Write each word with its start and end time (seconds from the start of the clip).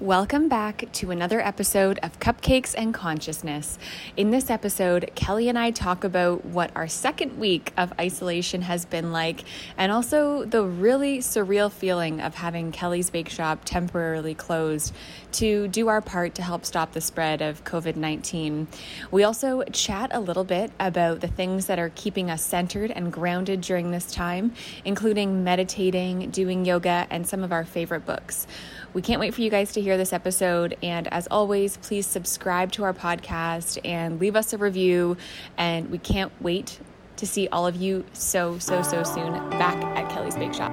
Welcome 0.00 0.50
back 0.50 0.92
to 0.92 1.10
another 1.10 1.40
episode 1.40 1.98
of 2.02 2.20
Cupcakes 2.20 2.74
and 2.76 2.92
Consciousness. 2.92 3.78
In 4.14 4.30
this 4.30 4.50
episode, 4.50 5.10
Kelly 5.14 5.48
and 5.48 5.58
I 5.58 5.70
talk 5.70 6.04
about 6.04 6.44
what 6.44 6.70
our 6.76 6.86
second 6.86 7.38
week 7.38 7.72
of 7.78 7.94
isolation 7.98 8.60
has 8.60 8.84
been 8.84 9.10
like, 9.10 9.44
and 9.78 9.90
also 9.90 10.44
the 10.44 10.62
really 10.64 11.20
surreal 11.20 11.72
feeling 11.72 12.20
of 12.20 12.34
having 12.34 12.72
Kelly's 12.72 13.08
Bake 13.08 13.30
Shop 13.30 13.60
temporarily 13.64 14.34
closed 14.34 14.92
to 15.32 15.66
do 15.68 15.88
our 15.88 16.02
part 16.02 16.34
to 16.34 16.42
help 16.42 16.66
stop 16.66 16.92
the 16.92 17.00
spread 17.00 17.40
of 17.40 17.64
COVID 17.64 17.96
19. 17.96 18.68
We 19.10 19.24
also 19.24 19.62
chat 19.72 20.10
a 20.12 20.20
little 20.20 20.44
bit 20.44 20.72
about 20.78 21.20
the 21.20 21.28
things 21.28 21.66
that 21.66 21.78
are 21.78 21.90
keeping 21.94 22.30
us 22.30 22.44
centered 22.44 22.90
and 22.90 23.10
grounded 23.10 23.62
during 23.62 23.92
this 23.92 24.12
time, 24.12 24.52
including 24.84 25.42
meditating, 25.42 26.28
doing 26.32 26.66
yoga, 26.66 27.06
and 27.08 27.26
some 27.26 27.42
of 27.42 27.50
our 27.50 27.64
favorite 27.64 28.04
books. 28.04 28.46
We 28.92 29.02
can't 29.02 29.20
wait 29.20 29.34
for 29.34 29.42
you 29.42 29.50
guys 29.50 29.72
to 29.72 29.85
hear 29.86 29.96
this 29.96 30.12
episode. 30.12 30.76
And 30.82 31.06
as 31.14 31.28
always, 31.30 31.76
please 31.76 32.08
subscribe 32.08 32.72
to 32.72 32.82
our 32.82 32.92
podcast 32.92 33.78
and 33.84 34.18
leave 34.18 34.34
us 34.34 34.52
a 34.52 34.58
review. 34.58 35.16
And 35.56 35.88
we 35.90 35.98
can't 35.98 36.32
wait 36.40 36.80
to 37.18 37.24
see 37.24 37.46
all 37.52 37.68
of 37.68 37.76
you 37.76 38.04
so, 38.12 38.58
so, 38.58 38.82
so 38.82 39.04
soon 39.04 39.32
back 39.50 39.80
at 39.96 40.10
Kelly's 40.10 40.34
Bake 40.34 40.54
Shop. 40.54 40.72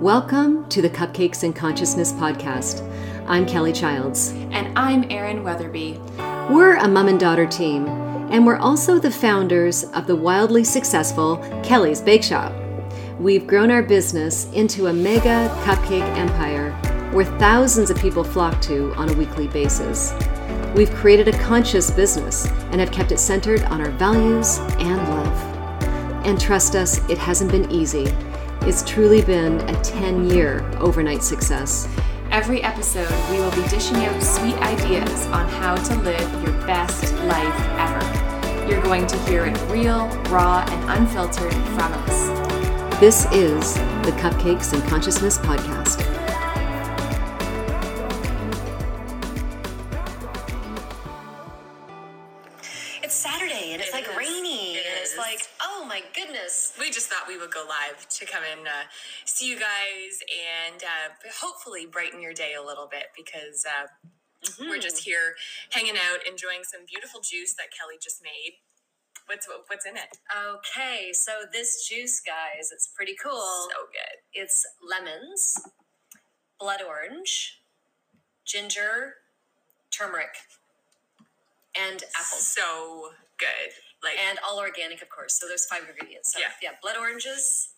Welcome 0.00 0.66
to 0.70 0.80
the 0.80 0.88
Cupcakes 0.88 1.42
and 1.42 1.54
Consciousness 1.54 2.12
podcast. 2.12 2.80
I'm 3.28 3.44
Kelly 3.44 3.74
Childs. 3.74 4.30
And 4.52 4.72
I'm 4.78 5.04
Erin 5.10 5.44
Weatherby. 5.44 6.00
We're 6.48 6.76
a 6.76 6.88
mom 6.88 7.08
and 7.08 7.20
daughter 7.20 7.46
team, 7.46 7.86
and 8.30 8.46
we're 8.46 8.56
also 8.56 8.98
the 8.98 9.10
founders 9.10 9.84
of 9.84 10.06
the 10.06 10.16
wildly 10.16 10.64
successful 10.64 11.36
Kelly's 11.62 12.00
Bake 12.00 12.22
Shop. 12.22 12.54
We've 13.18 13.46
grown 13.46 13.70
our 13.70 13.82
business 13.82 14.50
into 14.54 14.86
a 14.86 14.94
mega 14.94 15.54
cupcake 15.62 16.16
empire 16.16 16.74
where 17.12 17.24
thousands 17.38 17.90
of 17.90 17.98
people 17.98 18.22
flock 18.22 18.60
to 18.62 18.94
on 18.94 19.08
a 19.08 19.12
weekly 19.14 19.48
basis. 19.48 20.12
We've 20.76 20.90
created 20.92 21.26
a 21.26 21.38
conscious 21.38 21.90
business 21.90 22.46
and 22.70 22.80
have 22.80 22.92
kept 22.92 23.10
it 23.10 23.18
centered 23.18 23.62
on 23.64 23.80
our 23.80 23.90
values 23.90 24.58
and 24.78 24.96
love. 25.08 25.50
And 26.24 26.40
trust 26.40 26.76
us, 26.76 26.98
it 27.10 27.18
hasn't 27.18 27.50
been 27.50 27.70
easy. 27.70 28.06
It's 28.62 28.84
truly 28.84 29.22
been 29.22 29.60
a 29.68 29.82
10 29.82 30.30
year 30.30 30.60
overnight 30.78 31.24
success. 31.24 31.88
Every 32.30 32.62
episode, 32.62 33.10
we 33.30 33.38
will 33.38 33.50
be 33.50 33.66
dishing 33.68 33.96
out 33.96 34.22
sweet 34.22 34.54
ideas 34.56 35.26
on 35.26 35.48
how 35.48 35.74
to 35.74 35.94
live 36.02 36.44
your 36.44 36.52
best 36.64 37.12
life 37.24 37.60
ever. 37.78 38.70
You're 38.70 38.82
going 38.82 39.08
to 39.08 39.18
hear 39.24 39.46
it 39.46 39.58
real, 39.68 40.06
raw, 40.28 40.64
and 40.68 41.00
unfiltered 41.00 41.52
from 41.52 41.92
us. 41.92 42.28
This 43.00 43.24
is 43.32 43.74
the 44.04 44.12
Cupcakes 44.20 44.72
and 44.72 44.82
Consciousness 44.84 45.38
Podcast. 45.38 46.09
See 59.40 59.48
you 59.48 59.56
guys 59.58 60.20
and 60.28 60.82
uh, 60.82 61.08
hopefully 61.40 61.86
brighten 61.86 62.20
your 62.20 62.34
day 62.34 62.52
a 62.54 62.62
little 62.62 62.86
bit 62.90 63.04
because 63.16 63.64
uh, 63.64 63.86
we're 64.60 64.74
Hmm. 64.74 64.80
just 64.80 65.04
here 65.04 65.34
hanging 65.70 65.96
out, 65.96 66.26
enjoying 66.28 66.60
some 66.62 66.82
beautiful 66.86 67.20
juice 67.20 67.54
that 67.54 67.68
Kelly 67.76 67.96
just 68.02 68.22
made. 68.22 68.58
What's 69.26 69.46
what's 69.68 69.86
in 69.86 69.96
it? 69.96 70.18
Okay, 70.36 71.12
so 71.12 71.32
this 71.52 71.88
juice, 71.88 72.20
guys, 72.20 72.70
it's 72.72 72.88
pretty 72.94 73.14
cool. 73.22 73.68
So 73.70 73.86
good. 73.92 74.18
It's 74.34 74.66
lemons, 74.86 75.54
blood 76.58 76.80
orange, 76.86 77.60
ginger, 78.44 79.14
turmeric, 79.90 80.34
and 81.78 82.02
apples. 82.18 82.46
So 82.46 83.10
good. 83.38 83.72
Like 84.02 84.18
And 84.18 84.38
all 84.44 84.58
organic, 84.58 85.00
of 85.00 85.08
course. 85.10 85.38
So 85.38 85.46
there's 85.46 85.66
five 85.66 85.82
ingredients. 85.88 86.32
So 86.32 86.40
Yeah. 86.40 86.50
yeah, 86.60 86.70
blood 86.82 86.96
oranges, 86.96 87.68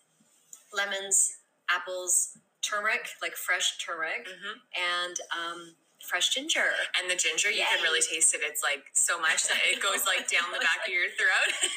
lemons, 0.72 1.36
apples, 1.70 2.38
turmeric, 2.62 3.08
like 3.20 3.34
fresh 3.36 3.78
turmeric, 3.78 4.26
Mhm. 4.28 4.60
and 4.76 5.16
um, 5.36 5.76
fresh 6.02 6.30
ginger. 6.34 6.74
and 6.98 7.08
the 7.10 7.14
ginger, 7.16 7.48
you 7.50 7.64
can 7.64 7.80
really 7.82 8.00
taste 8.02 8.34
it. 8.34 8.40
It's 8.42 8.62
like 8.62 8.84
so 8.92 9.20
much 9.20 9.44
that 9.44 9.58
it 9.64 9.80
goes 9.80 10.04
like 10.06 10.28
down 10.28 10.50
the 10.52 10.58
back 10.68 10.86
of 10.86 10.92
your 10.92 11.08
throat. 11.10 11.50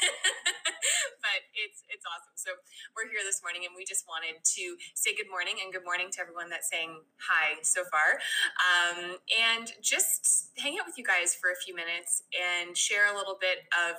but 1.22 1.40
it's 1.53 1.84
it's 1.90 2.06
awesome. 2.06 2.34
So 2.35 2.51
we're 2.96 3.07
here 3.09 3.22
this 3.25 3.41
morning, 3.44 3.66
and 3.66 3.75
we 3.75 3.85
just 3.85 4.06
wanted 4.07 4.44
to 4.44 4.78
say 4.94 5.13
good 5.16 5.29
morning 5.29 5.56
and 5.63 5.72
good 5.73 5.84
morning 5.85 6.09
to 6.12 6.22
everyone 6.22 6.50
that's 6.50 6.69
saying 6.69 7.02
hi 7.17 7.57
so 7.62 7.84
far, 7.85 8.19
um, 8.62 9.17
and 9.40 9.72
just 9.81 10.50
hang 10.57 10.78
out 10.79 10.85
with 10.85 10.97
you 10.97 11.03
guys 11.06 11.35
for 11.35 11.52
a 11.52 11.56
few 11.56 11.75
minutes 11.75 12.23
and 12.34 12.75
share 12.78 13.12
a 13.12 13.16
little 13.16 13.38
bit 13.40 13.66
of 13.73 13.97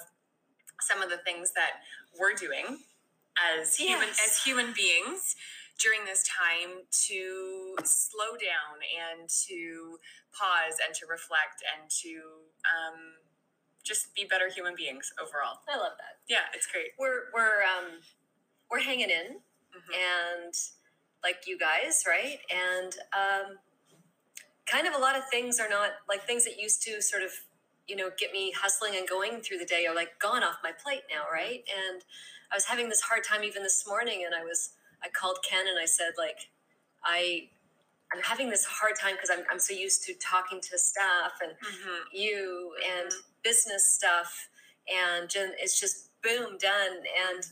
some 0.80 1.03
of 1.03 1.08
the 1.10 1.18
things 1.18 1.53
that 1.53 1.82
we're 2.18 2.34
doing 2.34 2.78
as 3.38 3.76
human 3.76 4.08
Yes. 4.08 4.20
as 4.26 4.42
human 4.44 4.72
beings 4.72 5.36
during 5.78 6.04
this 6.04 6.25
time 6.25 6.84
to 7.09 7.76
slow 7.84 8.32
down 8.41 8.81
and 8.87 9.28
to 9.48 9.98
pause 10.32 10.78
and 10.84 10.94
to 10.97 11.06
reflect 11.06 11.62
and 11.66 11.91
to 11.91 12.48
um, 12.64 13.20
just 13.84 14.15
be 14.15 14.25
better 14.25 14.48
human 14.48 14.75
beings 14.76 15.12
overall. 15.20 15.60
I 15.69 15.76
love 15.76 15.92
that. 15.98 16.19
Yeah, 16.28 16.48
it's 16.54 16.66
great. 16.66 16.97
We're 16.98 17.28
we're 17.34 17.62
um, 17.62 18.00
we're 18.70 18.81
hanging 18.81 19.10
in. 19.10 19.41
Mhm. 19.76 19.94
and 19.94 20.54
like 21.22 21.47
you 21.47 21.59
guys, 21.59 22.04
right? 22.06 22.38
And 22.50 22.94
um, 23.12 23.59
kind 24.66 24.86
of 24.86 24.94
a 24.94 24.98
lot 24.98 25.16
of 25.16 25.22
things 25.31 25.59
are 25.60 25.69
not 25.69 25.91
like 26.09 26.22
things 26.25 26.44
that 26.44 26.59
used 26.59 26.82
to 26.84 27.03
sort 27.03 27.22
of, 27.22 27.31
you 27.86 27.97
know, 27.97 28.10
get 28.19 28.32
me 28.32 28.53
hustling 28.53 28.97
and 28.97 29.09
going 29.09 29.41
through 29.41 29.59
the 29.59 29.65
day 29.66 29.86
are 29.86 29.94
like 29.94 30.19
gone 30.19 30.42
off 30.42 30.56
my 30.62 30.72
plate 30.72 31.03
now, 31.10 31.25
right? 31.32 31.62
And 31.69 32.03
I 32.50 32.54
was 32.56 32.65
having 32.66 32.88
this 32.88 33.03
hard 33.03 33.25
time 33.25 33.44
even 33.44 33.62
this 33.62 33.84
morning, 33.86 34.25
and 34.25 34.34
I 34.34 34.44
was 34.44 34.70
I 35.05 35.09
called 35.09 35.39
Ken 35.49 35.67
and 35.69 35.79
I 35.79 35.87
said 35.87 36.12
like 36.19 36.39
I. 37.05 37.49
I'm 38.15 38.23
having 38.23 38.49
this 38.51 38.65
hard 38.65 38.93
time 39.01 39.15
because 39.17 39.31
I'm, 39.37 39.45
I'm 39.51 39.59
so 39.59 39.75
used 39.75 40.05
to 40.05 40.15
talking 40.15 40.61
to 40.61 40.79
staff 40.79 41.33
and 41.43 41.51
Mhm. 41.59 41.99
you 42.12 42.73
and 42.87 43.11
Mhm. 43.11 43.23
business 43.43 43.84
stuff 43.84 44.49
and 44.87 45.29
it's 45.34 45.79
just 45.81 46.11
boom 46.23 46.57
done 46.59 47.03
and 47.29 47.45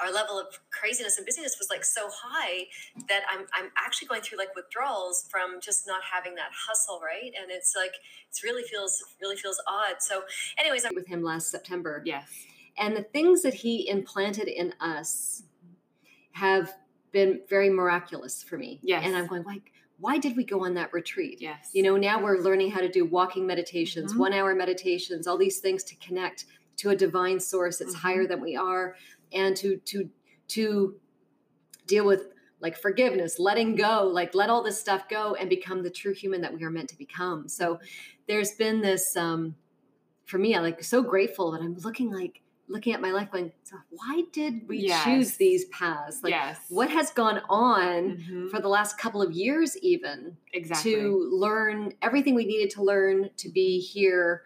our 0.00 0.10
level 0.10 0.40
of 0.40 0.58
craziness 0.72 1.18
and 1.18 1.24
busyness 1.24 1.56
was 1.60 1.70
like 1.70 1.84
so 1.84 2.10
high 2.12 2.66
that 3.08 3.22
i'm 3.30 3.46
i'm 3.52 3.70
actually 3.76 4.08
going 4.08 4.20
through 4.22 4.38
like 4.38 4.52
withdrawals 4.56 5.28
from 5.30 5.60
just 5.60 5.86
not 5.86 6.02
having 6.02 6.34
that 6.34 6.50
hustle 6.52 7.00
right 7.00 7.32
and 7.40 7.48
it's 7.52 7.74
like 7.76 7.94
it's 8.28 8.42
really 8.42 8.64
feels 8.64 9.04
really 9.20 9.36
feels 9.36 9.62
odd 9.68 10.02
so 10.02 10.24
anyways 10.58 10.84
I'm, 10.84 10.96
With 10.96 11.06
him 11.06 11.22
last 11.22 11.48
September. 11.48 12.02
Yes. 12.04 12.26
And 12.76 12.96
the 12.96 13.04
things 13.04 13.42
that 13.42 13.54
he 13.54 13.88
implanted 13.88 14.48
in 14.48 14.74
us 14.80 15.44
have 16.34 16.72
been 17.12 17.40
very 17.48 17.70
miraculous 17.70 18.42
for 18.42 18.58
me. 18.58 18.80
Yes. 18.82 19.04
And 19.06 19.14
I'm 19.16 19.26
going, 19.28 19.44
like, 19.44 19.72
why 19.98 20.18
did 20.18 20.36
we 20.36 20.44
go 20.44 20.64
on 20.64 20.74
that 20.74 20.92
retreat? 20.92 21.40
Yes. 21.40 21.70
You 21.72 21.84
know, 21.84 21.96
now 21.96 22.20
we're 22.20 22.38
learning 22.38 22.72
how 22.72 22.80
to 22.80 22.88
do 22.88 23.04
walking 23.04 23.46
meditations, 23.46 24.12
Mhm. 24.12 24.18
one 24.18 24.32
hour 24.32 24.52
meditations, 24.54 25.28
all 25.28 25.38
these 25.38 25.60
things 25.60 25.84
to 25.84 25.94
connect 25.96 26.46
to 26.78 26.90
a 26.90 26.96
divine 26.96 27.38
source 27.38 27.78
that's 27.78 27.94
Mhm. 27.94 28.00
higher 28.00 28.26
than 28.26 28.40
we 28.40 28.56
are, 28.56 28.96
and 29.32 29.56
to 29.56 29.76
to 29.76 30.10
to 30.48 31.00
deal 31.86 32.04
with 32.04 32.32
like 32.60 32.76
forgiveness, 32.76 33.38
letting 33.38 33.76
go, 33.76 34.10
like 34.12 34.34
let 34.34 34.50
all 34.50 34.62
this 34.62 34.80
stuff 34.80 35.08
go 35.08 35.34
and 35.36 35.48
become 35.48 35.82
the 35.84 35.90
true 35.90 36.12
human 36.12 36.40
that 36.40 36.52
we 36.52 36.64
are 36.64 36.70
meant 36.70 36.88
to 36.88 36.98
become. 36.98 37.46
So 37.48 37.78
there's 38.26 38.52
been 38.56 38.80
this 38.80 39.16
um 39.16 39.54
for 40.24 40.38
me, 40.38 40.56
I'm 40.56 40.62
like 40.62 40.82
so 40.82 41.00
grateful 41.02 41.52
that 41.52 41.60
I'm 41.60 41.76
looking 41.76 42.10
like 42.10 42.40
looking 42.68 42.92
at 42.94 43.00
my 43.00 43.10
life 43.10 43.30
going, 43.30 43.52
why 43.90 44.22
did 44.32 44.66
we 44.68 44.78
Yes. 44.78 45.04
choose 45.04 45.36
these 45.36 45.66
paths? 45.66 46.22
Like 46.22 46.30
yes. 46.32 46.58
what 46.70 46.90
has 46.90 47.10
gone 47.10 47.42
on 47.48 48.16
Mhm. 48.18 48.50
for 48.50 48.60
the 48.60 48.68
last 48.68 48.98
couple 48.98 49.20
of 49.20 49.32
years 49.32 49.76
even 49.78 50.36
exactly. 50.52 50.92
to 50.94 51.28
learn 51.30 51.92
everything 52.00 52.34
we 52.34 52.44
needed 52.46 52.70
to 52.70 52.82
learn 52.82 53.30
to 53.36 53.48
be 53.50 53.78
here 53.80 54.42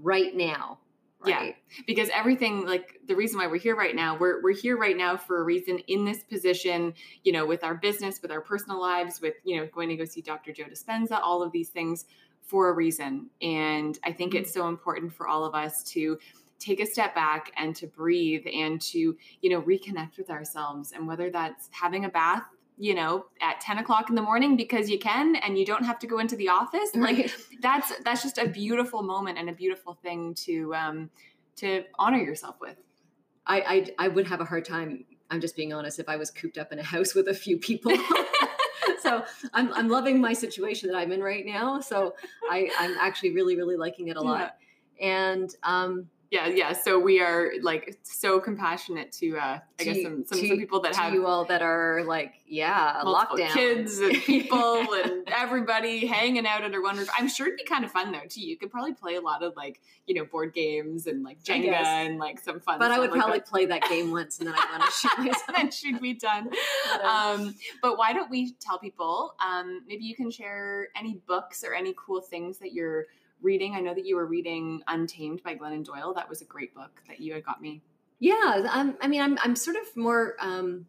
right 0.00 0.34
now. 0.34 0.78
Yeah. 1.24 1.52
Because 1.88 2.08
everything 2.10 2.66
like 2.66 3.00
the 3.06 3.16
reason 3.16 3.38
why 3.38 3.48
we're 3.48 3.56
here 3.58 3.74
right 3.74 3.96
now 3.96 4.16
we're 4.16 4.40
we're 4.42 4.52
here 4.54 4.76
right 4.76 4.96
now 4.96 5.16
for 5.16 5.40
a 5.40 5.42
reason 5.42 5.80
in 5.88 6.04
this 6.04 6.22
position 6.22 6.94
you 7.24 7.32
know 7.32 7.44
with 7.44 7.64
our 7.64 7.74
business 7.74 8.22
with 8.22 8.30
our 8.30 8.40
personal 8.40 8.80
lives 8.80 9.20
with 9.20 9.34
you 9.42 9.56
know 9.56 9.66
going 9.74 9.88
to 9.88 9.96
go 9.96 10.04
see 10.04 10.20
dr 10.20 10.52
joe 10.52 10.64
dispenza 10.64 11.18
all 11.20 11.42
of 11.42 11.50
these 11.50 11.70
things 11.70 12.04
for 12.42 12.68
a 12.68 12.72
reason 12.72 13.28
and 13.42 13.98
i 14.04 14.12
think 14.12 14.36
it's 14.36 14.52
so 14.54 14.68
important 14.68 15.12
for 15.12 15.26
all 15.26 15.44
of 15.44 15.52
us 15.56 15.82
to 15.82 16.16
take 16.58 16.80
a 16.80 16.86
step 16.86 17.14
back 17.14 17.52
and 17.56 17.76
to 17.76 17.86
breathe 17.86 18.44
and 18.52 18.80
to 18.80 19.16
you 19.40 19.50
know 19.50 19.62
reconnect 19.62 20.16
with 20.18 20.30
ourselves 20.30 20.92
and 20.92 21.06
whether 21.06 21.30
that's 21.30 21.68
having 21.72 22.04
a 22.04 22.08
bath 22.08 22.44
you 22.78 22.94
know 22.94 23.26
at 23.40 23.60
10 23.60 23.78
o'clock 23.78 24.08
in 24.08 24.14
the 24.14 24.22
morning 24.22 24.56
because 24.56 24.88
you 24.90 24.98
can 24.98 25.36
and 25.36 25.58
you 25.58 25.64
don't 25.64 25.84
have 25.84 25.98
to 25.98 26.06
go 26.06 26.18
into 26.18 26.36
the 26.36 26.48
office 26.48 26.90
like 26.94 27.16
Right. 27.16 27.32
that's 27.60 27.92
that's 28.04 28.22
just 28.22 28.38
a 28.38 28.46
beautiful 28.48 29.02
moment 29.02 29.38
and 29.38 29.48
a 29.48 29.52
beautiful 29.52 29.94
thing 29.94 30.34
to 30.34 30.74
um 30.74 31.10
to 31.56 31.84
honor 31.98 32.18
yourself 32.18 32.56
with 32.60 32.76
I, 33.46 33.60
I 33.98 34.06
I 34.06 34.08
would 34.08 34.26
have 34.26 34.40
a 34.40 34.44
hard 34.44 34.64
time. 34.64 35.04
I'm 35.30 35.40
just 35.40 35.54
being 35.56 35.72
honest. 35.72 35.98
If 36.00 36.08
I 36.08 36.16
was 36.16 36.30
cooped 36.30 36.58
up 36.58 36.72
in 36.72 36.80
a 36.80 36.82
house 36.82 37.14
with 37.14 37.28
a 37.28 37.34
few 37.34 37.58
people, 37.58 37.92
so 39.00 39.24
I'm 39.54 39.72
I'm 39.72 39.88
loving 39.88 40.20
my 40.20 40.32
situation 40.32 40.90
that 40.90 40.96
I'm 40.98 41.12
in 41.12 41.22
right 41.22 41.46
now. 41.46 41.80
So 41.80 42.14
I 42.50 42.70
I'm 42.78 42.96
actually 43.00 43.34
really 43.34 43.56
really 43.56 43.76
liking 43.76 44.08
it 44.08 44.16
a 44.16 44.20
lot. 44.20 44.56
And 45.00 45.54
um 45.62 46.08
yeah 46.30 46.46
yeah 46.48 46.72
so 46.72 46.98
we 46.98 47.20
are 47.20 47.50
like 47.62 47.98
so 48.02 48.40
compassionate 48.40 49.12
to 49.12 49.36
uh 49.36 49.58
i 49.78 49.82
to 49.82 49.84
guess 49.84 50.02
some, 50.02 50.24
some, 50.26 50.38
to- 50.40 50.48
some 50.48 50.56
people 50.58 50.80
that 50.80 50.92
to 50.92 50.98
have 51.00 51.12
you 51.14 51.26
all 51.26 51.44
that 51.44 51.62
are 51.62 52.02
like 52.04 52.34
yeah 52.46 53.00
lockdown 53.04 53.48
kids 53.52 53.98
and 53.98 54.12
people 54.22 54.86
and 55.04 55.28
everybody 55.28 56.06
hanging 56.06 56.46
out 56.46 56.62
under 56.62 56.82
one 56.82 56.96
roof 56.96 57.08
i'm 57.18 57.28
sure 57.28 57.46
it'd 57.46 57.56
be 57.58 57.64
kind 57.64 57.84
of 57.84 57.90
fun 57.90 58.12
though 58.12 58.20
too 58.28 58.40
you 58.40 58.56
could 58.56 58.70
probably 58.70 58.92
play 58.94 59.14
a 59.16 59.20
lot 59.20 59.42
of 59.42 59.54
like 59.56 59.80
you 60.06 60.14
know 60.14 60.24
board 60.24 60.52
games 60.54 61.06
and 61.06 61.22
like 61.22 61.42
jenga 61.42 61.72
and 61.72 62.18
like 62.18 62.38
some 62.40 62.60
fun 62.60 62.76
stuff. 62.76 62.78
but 62.78 62.90
I 62.90 62.98
would 62.98 63.10
like 63.10 63.20
probably 63.20 63.38
that. 63.38 63.46
play 63.48 63.66
that 63.66 63.82
game 63.88 64.10
once 64.10 64.38
and 64.38 64.46
then 64.48 64.54
I 64.56 64.66
want 64.78 64.84
to 64.84 64.90
shoot 64.92 65.12
myself. 65.18 65.42
and 65.48 65.56
then 65.56 65.70
she'd 65.70 66.00
be 66.00 66.14
done. 66.14 66.50
But, 66.92 67.04
uh, 67.04 67.08
Um, 67.08 67.54
but 67.82 67.98
why 67.98 68.12
don't 68.12 68.30
we 68.30 68.52
tell 68.60 68.78
people? 68.78 69.34
Um, 69.44 69.82
maybe 69.88 70.04
you 70.04 70.14
can 70.14 70.30
share 70.30 70.88
any 70.96 71.20
books 71.26 71.64
or 71.64 71.74
any 71.74 71.94
cool 71.96 72.20
things 72.20 72.58
that 72.58 72.72
you're 72.72 73.06
reading. 73.42 73.74
I 73.74 73.80
know 73.80 73.94
that 73.94 74.06
you 74.06 74.16
were 74.16 74.26
reading 74.26 74.82
Untamed 74.86 75.42
by 75.42 75.54
Glennon 75.54 75.84
Doyle. 75.84 76.14
That 76.14 76.28
was 76.28 76.40
a 76.42 76.44
great 76.44 76.74
book 76.74 77.02
that 77.08 77.20
you 77.20 77.34
had 77.34 77.44
got 77.44 77.60
me. 77.60 77.82
Yeah, 78.18 78.94
I 79.00 79.06
mean, 79.08 79.20
I'm 79.20 79.38
I'm 79.42 79.54
sort 79.56 79.76
of 79.76 79.94
more 79.96 80.36
um, 80.40 80.86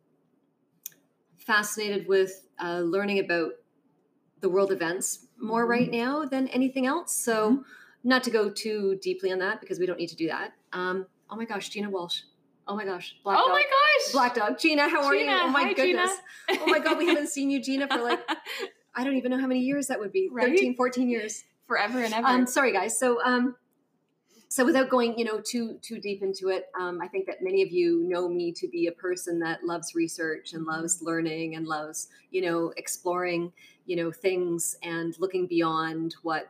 fascinated 1.39 2.07
with 2.07 2.47
uh, 2.61 2.79
learning 2.79 3.19
about 3.19 3.51
the 4.39 4.49
world 4.49 4.71
events 4.71 5.25
more 5.39 5.65
Mhm. 5.65 5.69
right 5.69 5.91
now 5.91 6.25
than 6.25 6.47
anything 6.49 6.85
else. 6.85 7.15
So, 7.15 7.51
Mm-hmm. 7.51 7.61
not 8.03 8.23
to 8.23 8.29
go 8.31 8.49
too 8.49 8.97
deeply 9.01 9.31
on 9.31 9.39
that 9.39 9.59
because 9.59 9.79
we 9.79 9.85
don't 9.85 9.99
need 9.99 10.09
to 10.09 10.15
do 10.15 10.27
that. 10.27 10.53
Um, 10.73 11.07
oh 11.29 11.35
my 11.35 11.45
gosh, 11.45 11.69
Gina 11.69 11.89
Walsh. 11.89 12.21
Oh 12.67 12.75
my 12.75 12.85
gosh, 12.85 13.15
Black 13.23 13.37
oh 13.39 13.47
Dog. 13.47 13.51
my 13.51 13.63
gosh! 13.63 14.11
Black 14.13 14.35
Dog. 14.35 14.59
Gina, 14.59 14.89
how 14.89 15.03
are 15.05 15.13
Gina, 15.13 15.31
you? 15.31 15.37
Oh 15.43 15.47
my 15.49 15.63
hi, 15.63 15.73
goodness. 15.73 16.11
Gina. 16.49 16.61
Oh 16.63 16.67
my 16.67 16.79
God, 16.79 16.97
we 16.97 17.07
haven't 17.07 17.27
seen 17.37 17.49
you, 17.49 17.61
Gina, 17.61 17.87
for 17.87 18.01
like, 18.01 18.19
I 18.93 19.03
don't 19.05 19.15
even 19.15 19.31
know 19.31 19.39
how 19.39 19.47
many 19.47 19.61
years 19.61 19.87
that 19.87 19.99
would 19.99 20.11
be. 20.11 20.27
Right? 20.31 20.47
13, 20.47 20.75
14 20.75 21.09
years. 21.09 21.43
Forever 21.67 22.01
and 22.01 22.13
ever. 22.13 22.27
Um, 22.27 22.47
sorry, 22.47 22.71
guys. 22.71 22.97
So, 22.97 23.21
um, 23.23 23.55
so 24.49 24.63
without 24.65 24.89
going, 24.89 25.17
you 25.19 25.25
know, 25.25 25.41
too 25.41 25.77
too 25.81 25.99
deep 25.99 26.23
into 26.23 26.49
it, 26.49 26.67
um, 26.79 27.01
I 27.01 27.07
think 27.07 27.25
that 27.27 27.43
many 27.43 27.61
of 27.61 27.71
you 27.71 28.03
know 28.07 28.29
me 28.29 28.51
to 28.53 28.67
be 28.67 28.87
a 28.87 28.91
person 28.93 29.39
that 29.39 29.63
loves 29.65 29.93
research 29.93 30.53
and 30.53 30.65
loves 30.65 31.01
learning 31.01 31.55
and 31.55 31.67
loves, 31.67 32.07
you 32.31 32.41
know, 32.41 32.73
exploring, 32.77 33.51
you 33.85 33.97
know, 33.97 34.11
things 34.11 34.77
and 34.83 35.15
looking 35.19 35.47
beyond 35.47 36.15
what 36.23 36.49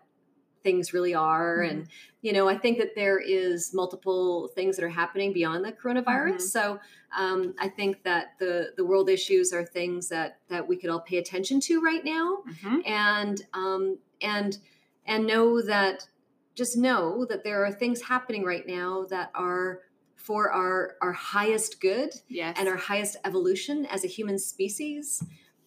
things 0.63 0.93
really 0.93 1.13
are. 1.15 1.61
And 1.61 1.87
you 2.21 2.33
know, 2.33 2.47
I 2.47 2.57
think 2.57 2.77
that 2.77 2.93
there 2.95 3.19
is 3.19 3.73
multiple 3.73 4.49
things 4.49 4.75
that 4.75 4.83
are 4.83 4.89
happening 4.89 5.31
beyond 5.33 5.63
the 5.65 5.71
coronavirus. 5.71 6.35
Mhm. 6.35 6.41
So, 6.41 6.79
um, 7.17 7.55
I 7.57 7.69
think 7.69 8.03
that 8.03 8.37
the 8.37 8.73
the 8.77 8.85
world 8.85 9.09
issues 9.09 9.53
are 9.53 9.65
things 9.65 10.07
that 10.09 10.39
that 10.49 10.67
we 10.67 10.77
could 10.77 10.89
all 10.91 10.99
pay 11.01 11.17
attention 11.17 11.59
to 11.61 11.81
right 11.81 12.03
now 12.05 12.43
Mhm. 12.47 12.87
and 12.87 13.41
um, 13.53 13.97
and 14.21 14.59
and 15.07 15.25
know 15.25 15.61
that 15.61 16.07
just 16.55 16.77
know 16.77 17.25
that 17.25 17.43
there 17.43 17.63
are 17.65 17.71
things 17.71 18.01
happening 18.01 18.43
right 18.43 18.65
now 18.67 19.05
that 19.09 19.31
are 19.35 19.79
for 20.15 20.51
our 20.51 20.95
our 21.01 21.13
highest 21.13 21.79
good 21.81 22.09
Yes. 22.27 22.57
and 22.59 22.67
our 22.67 22.75
highest 22.75 23.15
evolution 23.25 23.85
as 23.87 24.03
a 24.03 24.07
human 24.07 24.37
species 24.37 25.23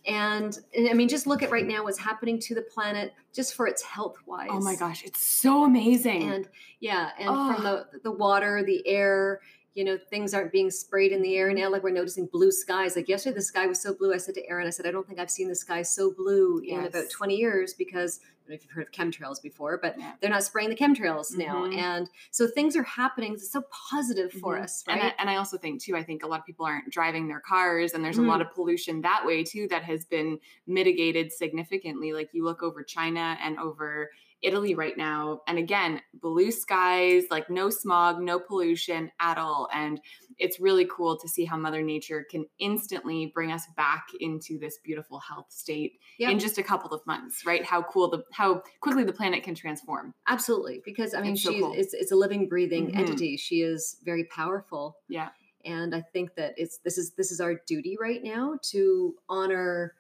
and, 0.07 0.59
and 0.75 0.89
i 0.89 0.93
mean 0.95 1.09
just 1.09 1.27
look 1.27 1.43
at 1.43 1.51
right 1.51 1.67
now 1.67 1.85
what's 1.85 1.99
happening 1.99 2.39
to 2.41 2.55
the 2.55 2.63
planet 2.63 3.13
just 3.33 3.55
for 3.55 3.67
its 3.67 3.83
health 3.83 4.17
wise 4.27 4.49
oh 4.51 4.61
my 4.61 4.75
gosh, 4.75 5.05
it's 5.05 5.25
so 5.27 5.65
amazing. 5.65 6.23
and 6.25 6.49
yeah 6.81 7.11
and 7.19 7.29
Oh. 7.31 7.55
from 7.55 7.63
the 7.65 7.87
the 8.03 8.11
water 8.11 8.63
the 8.65 8.87
air 8.87 9.41
you 9.75 9.85
know 9.85 9.97
things 10.11 10.35
aren't 10.35 10.51
being 10.53 10.71
sprayed 10.71 11.13
in 11.13 11.23
the 11.23 11.37
air 11.37 11.53
now 11.55 11.71
like 11.71 11.83
we're 11.85 11.91
noticing 11.91 12.27
blue 12.27 12.51
skies 12.51 12.97
like 12.97 13.09
yesterday 13.09 13.35
the 13.37 13.43
sky 13.43 13.67
was 13.67 13.81
so 13.81 13.95
blue 13.95 14.13
i 14.13 14.17
said 14.17 14.35
to 14.35 14.49
erin 14.49 14.67
i 14.67 14.71
said 14.71 14.85
i 14.87 14.91
don't 14.91 15.07
think 15.07 15.21
i've 15.21 15.31
seen 15.31 15.49
the 15.49 15.55
sky 15.55 15.81
so 15.83 16.11
blue 16.13 16.59
in 16.61 16.81
Yes. 16.81 16.89
about 16.89 17.09
20 17.11 17.37
years 17.37 17.75
because 17.75 18.19
i 18.19 18.25
don't 18.25 18.40
know 18.40 18.40
if 18.53 18.63
you've 18.65 18.73
heard 18.73 18.87
of 18.87 18.91
chemtrails 18.93 19.41
before 19.43 19.79
but 19.81 19.99
Yeah. 19.99 20.13
they're 20.21 20.31
not 20.31 20.43
spraying 20.45 20.69
the 20.71 20.77
chemtrails 20.77 21.37
now 21.37 21.65
Mhm. 21.67 21.77
and 21.77 22.11
so 22.31 22.47
things 22.47 22.77
are 22.77 22.83
happening 22.83 23.33
it's 23.35 23.51
so 23.51 23.63
positive 23.91 24.33
for 24.33 24.57
Mhm. 24.57 24.63
us 24.63 24.85
And, 24.89 25.01
I, 25.03 25.15
and 25.19 25.31
I 25.31 25.37
also 25.37 25.57
think 25.59 25.81
too, 25.81 25.97
I 25.97 26.03
think 26.03 26.23
a 26.23 26.27
lot 26.27 26.41
of 26.41 26.47
people 26.47 26.67
aren't 26.67 26.91
driving 26.91 27.29
their 27.29 27.41
cars, 27.41 27.93
and 27.95 28.05
there's 28.05 28.19
Mm. 28.19 28.25
a 28.25 28.29
lot 28.29 28.41
of 28.41 28.51
pollution 28.53 29.01
that 29.03 29.25
way 29.25 29.45
too 29.45 29.69
that 29.69 29.83
has 29.85 30.05
been 30.05 30.39
mitigated 30.67 31.33
significantly. 31.33 32.13
Like 32.13 32.31
you 32.33 32.45
look 32.45 32.63
over 32.63 32.83
China 32.83 33.37
and 33.41 33.59
over 33.59 34.11
Italy 34.43 34.75
right 34.75 34.97
now, 34.97 35.41
and 35.47 35.59
again, 35.59 36.01
blue 36.15 36.51
skies, 36.51 37.25
like 37.31 37.51
no 37.51 37.69
smog, 37.71 38.21
no 38.23 38.39
pollution 38.41 39.11
at 39.21 39.37
all, 39.39 39.69
and 39.75 40.01
it's 40.39 40.59
really 40.59 40.87
cool 40.91 41.19
to 41.19 41.29
see 41.29 41.45
how 41.45 41.57
Mother 41.59 41.83
Nature 41.83 42.25
can 42.31 42.47
instantly 42.59 43.31
bring 43.35 43.53
us 43.53 43.65
back 43.77 44.07
into 44.21 44.59
this 44.59 44.79
beautiful 44.83 45.21
health 45.21 45.47
state 45.51 46.01
Yep. 46.19 46.31
in 46.33 46.39
just 46.39 46.57
a 46.59 46.63
couple 46.63 46.91
of 46.93 47.07
months. 47.07 47.45
Right? 47.45 47.65
How 47.65 47.83
cool 47.83 48.09
the 48.09 48.25
how 48.33 48.63
quickly 48.81 49.05
the 49.05 49.13
planet 49.13 49.43
can 49.43 49.55
transform. 49.55 50.15
absolutely 50.27 50.81
because 50.85 51.13
i 51.15 51.21
mean 51.21 51.33
It's 51.33 51.43
so 51.43 51.51
she's 51.53 51.61
cool. 51.63 51.73
it's, 51.77 51.93
it's 51.95 52.13
a 52.13 52.17
living 52.17 52.49
breathing 52.49 52.89
Mhm. 52.93 52.97
entity 52.99 53.37
she 53.37 53.61
is 53.63 53.97
very 54.05 54.25
powerful 54.25 54.97
Yeah. 55.09 55.29
and 55.65 55.95
i 55.95 56.01
think 56.01 56.35
that 56.37 56.55
it's 56.57 56.79
this 56.79 56.97
is 56.99 57.13
this 57.13 57.31
is 57.33 57.41
our 57.41 57.55
duty 57.67 57.97
right 58.01 58.23
now 58.23 58.59
to 58.71 59.15
honor 59.29 59.95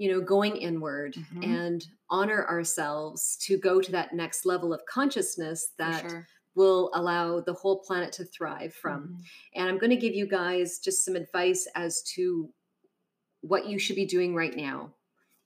you 0.00 0.10
know 0.10 0.20
going 0.22 0.56
inward 0.56 1.14
Mhm. 1.14 1.44
and 1.44 1.86
honor 2.08 2.46
ourselves 2.48 3.36
to 3.42 3.58
go 3.58 3.82
to 3.82 3.92
that 3.92 4.14
next 4.14 4.46
level 4.46 4.72
of 4.72 4.82
consciousness 4.86 5.72
that 5.76 6.00
sure. 6.10 6.26
will 6.54 6.90
allow 6.94 7.40
the 7.40 7.52
whole 7.52 7.80
planet 7.80 8.10
to 8.14 8.24
thrive 8.24 8.72
from 8.74 9.08
Mhm. 9.08 9.24
and 9.56 9.68
i'm 9.68 9.76
going 9.78 9.90
to 9.90 9.96
give 10.04 10.14
you 10.14 10.26
guys 10.26 10.78
just 10.78 11.04
some 11.04 11.16
advice 11.16 11.68
as 11.74 12.02
to 12.14 12.50
what 13.42 13.66
you 13.66 13.78
should 13.78 13.96
be 13.96 14.06
doing 14.06 14.34
right 14.34 14.56
now 14.56 14.94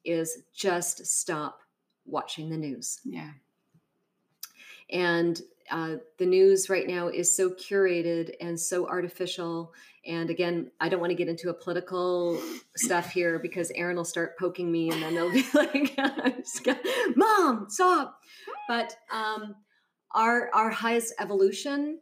is 0.04 0.44
just 0.52 1.04
stop 1.04 1.60
watching 2.04 2.48
the 2.48 2.56
news 2.56 3.00
Yeah. 3.04 3.32
and 4.90 5.42
uh, 5.70 5.96
the 6.18 6.26
news 6.26 6.68
right 6.68 6.86
now 6.86 7.08
is 7.08 7.34
so 7.34 7.50
curated 7.50 8.34
and 8.40 8.58
so 8.58 8.86
artificial 8.86 9.72
and 10.06 10.28
again 10.28 10.70
i 10.80 10.88
don't 10.88 11.00
want 11.00 11.10
to 11.10 11.16
get 11.16 11.28
into 11.28 11.48
a 11.48 11.54
political 11.54 12.38
stuff 12.76 13.10
here 13.10 13.38
because 13.38 13.72
erin 13.74 13.96
will 13.96 14.04
start 14.04 14.38
poking 14.38 14.70
me 14.70 14.90
and 14.90 15.02
then 15.02 15.14
they'll 15.14 15.32
be 15.32 15.44
like 15.54 15.96
mom 17.16 17.66
stop 17.68 18.20
but 18.68 18.96
um, 19.10 19.54
our 20.14 20.50
our 20.54 20.70
highest 20.70 21.14
evolution 21.18 21.98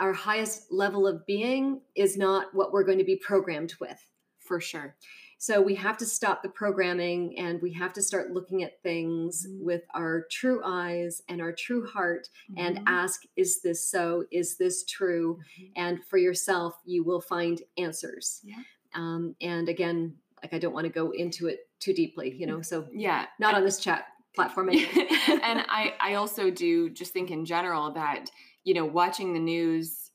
our 0.00 0.12
highest 0.14 0.72
level 0.72 1.06
of 1.06 1.24
being 1.26 1.82
is 1.94 2.16
not 2.16 2.46
what 2.54 2.72
we're 2.72 2.84
going 2.84 2.98
to 2.98 3.04
be 3.04 3.16
programmed 3.16 3.74
with 3.80 3.98
For 4.38 4.60
sure. 4.60 4.96
So 5.42 5.58
we 5.62 5.74
have 5.74 5.96
to 5.96 6.04
stop 6.04 6.42
the 6.42 6.50
programming 6.50 7.38
and 7.38 7.62
we 7.62 7.72
have 7.72 7.94
to 7.94 8.02
start 8.02 8.30
looking 8.30 8.62
at 8.62 8.82
things 8.82 9.46
Mhm. 9.46 9.60
with 9.64 9.84
our 9.94 10.26
true 10.30 10.60
eyes 10.62 11.22
and 11.30 11.40
our 11.40 11.50
true 11.50 11.86
heart 11.86 12.28
and 12.58 12.76
Mhm. 12.76 12.82
ask, 12.86 13.22
is 13.36 13.62
this 13.62 13.82
so? 13.88 14.26
Is 14.30 14.58
this 14.58 14.84
true? 14.84 15.40
Mhm. 15.58 15.72
And 15.76 16.04
for 16.04 16.18
yourself, 16.18 16.78
you 16.84 17.02
will 17.04 17.22
find 17.22 17.62
answers. 17.78 18.42
Yeah. 18.44 18.62
Um, 18.92 19.34
and 19.40 19.70
again, 19.70 20.18
like 20.42 20.52
I 20.52 20.58
don't 20.58 20.74
want 20.74 20.84
to 20.84 20.92
go 20.92 21.10
into 21.12 21.46
it 21.46 21.70
too 21.78 21.94
deeply, 21.94 22.34
you 22.34 22.46
know, 22.46 22.60
so 22.60 22.86
Yeah. 22.92 23.26
not 23.38 23.54
on 23.54 23.64
this 23.64 23.80
chat 23.80 24.08
platform. 24.34 24.68
And 25.42 25.64
I, 25.70 25.94
I 26.00 26.14
also 26.16 26.50
do 26.50 26.90
just 26.90 27.14
think 27.14 27.30
in 27.30 27.46
general 27.46 27.92
that, 27.92 28.30
you 28.64 28.74
know, 28.74 28.84
watching 28.84 29.32
the 29.32 29.40
news 29.40 30.09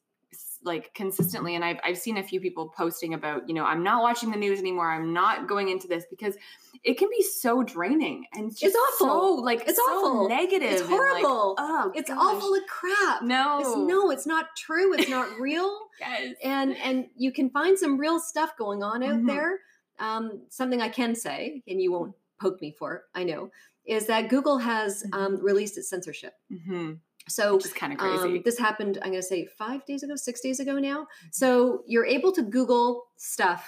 like 0.65 0.93
consistently, 0.93 1.55
and 1.55 1.63
I've, 1.63 1.77
I've 1.83 1.97
seen 1.97 2.17
a 2.17 2.23
few 2.23 2.39
people 2.41 2.67
posting 2.75 3.13
about, 3.13 3.47
you 3.47 3.53
know, 3.55 3.63
I'm 3.63 3.83
not 3.83 4.01
watching 4.01 4.31
the 4.31 4.37
news 4.37 4.59
anymore. 4.59 4.91
I'm 4.91 5.13
not 5.13 5.47
going 5.47 5.69
into 5.69 5.87
this 5.87 6.05
because 6.09 6.35
it 6.83 6.97
can 6.97 7.07
be 7.09 7.21
so 7.23 7.63
draining 7.63 8.25
and 8.33 8.51
It's 8.51 8.59
just 8.59 8.75
awful. 8.75 9.07
So, 9.07 9.33
like 9.35 9.63
It's 9.67 9.77
so 9.77 9.83
awful. 9.83 10.27
negative. 10.29 10.71
It's 10.71 10.81
and, 10.81 10.89
like, 10.91 10.99
horrible. 10.99 11.55
oh, 11.57 11.91
it's 11.95 12.09
gosh. 12.09 12.17
all 12.19 12.39
full 12.39 12.55
of 12.55 12.61
crap. 12.67 13.21
No, 13.21 13.59
It's, 13.59 13.75
no, 13.77 14.09
it's 14.11 14.25
not 14.27 14.55
true. 14.57 14.93
It's 14.93 15.09
not 15.09 15.27
real. 15.39 15.77
Yes. 15.99 16.35
and 16.43 16.75
and 16.77 17.05
you 17.15 17.31
can 17.31 17.49
find 17.49 17.79
some 17.79 17.97
real 17.97 18.19
stuff 18.19 18.57
going 18.57 18.83
on 18.83 19.01
out 19.01 19.15
Mhm. 19.15 19.27
there 19.27 19.59
um, 19.97 20.41
something 20.49 20.81
i 20.81 20.89
can 20.89 21.15
say 21.15 21.63
and 21.69 21.81
you 21.81 21.89
won't 21.89 22.13
poke 22.41 22.59
me 22.59 22.75
for 22.77 22.95
it 22.95 23.01
i 23.15 23.23
know 23.23 23.49
is 23.85 24.05
that 24.07 24.27
google 24.27 24.57
has 24.57 25.05
um, 25.13 25.37
released 25.41 25.77
its 25.77 25.87
censorship 25.89 26.33
hmm 26.65 26.95
so 27.27 27.57
is 27.57 27.73
kind 27.73 27.91
of 27.93 27.99
crazy. 27.99 28.37
um, 28.37 28.41
this 28.45 28.57
happened 28.59 28.97
i'm 29.01 29.09
going 29.11 29.21
to 29.21 29.27
say 29.27 29.45
five 29.57 29.85
days 29.85 30.03
ago 30.03 30.15
six 30.15 30.41
days 30.41 30.59
ago 30.59 30.77
now 30.79 31.07
so 31.31 31.81
you're 31.87 32.05
able 32.05 32.31
to 32.31 32.41
google 32.43 33.05
stuff 33.17 33.63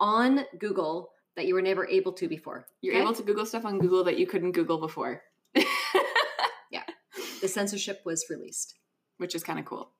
on 0.00 0.40
google 0.58 1.10
that 1.36 1.46
you 1.46 1.54
were 1.54 1.62
never 1.62 1.86
able 1.86 2.12
to 2.12 2.28
before 2.28 2.66
You're 2.80 2.94
okay? 2.94 3.02
able 3.02 3.12
to 3.14 3.22
Google 3.22 3.44
stuff 3.46 3.64
on 3.66 3.78
Google 3.78 4.04
that 4.04 4.18
you 4.18 4.26
couldn't 4.26 4.52
Google 4.52 4.78
before, 4.78 5.22
yeah. 6.70 6.82
the 7.42 7.48
censorship 7.48 8.00
was 8.04 8.24
released 8.30 8.74
which 9.18 9.34
is 9.34 9.42
kind 9.42 9.58
of 9.58 9.64
cool. 9.64 9.90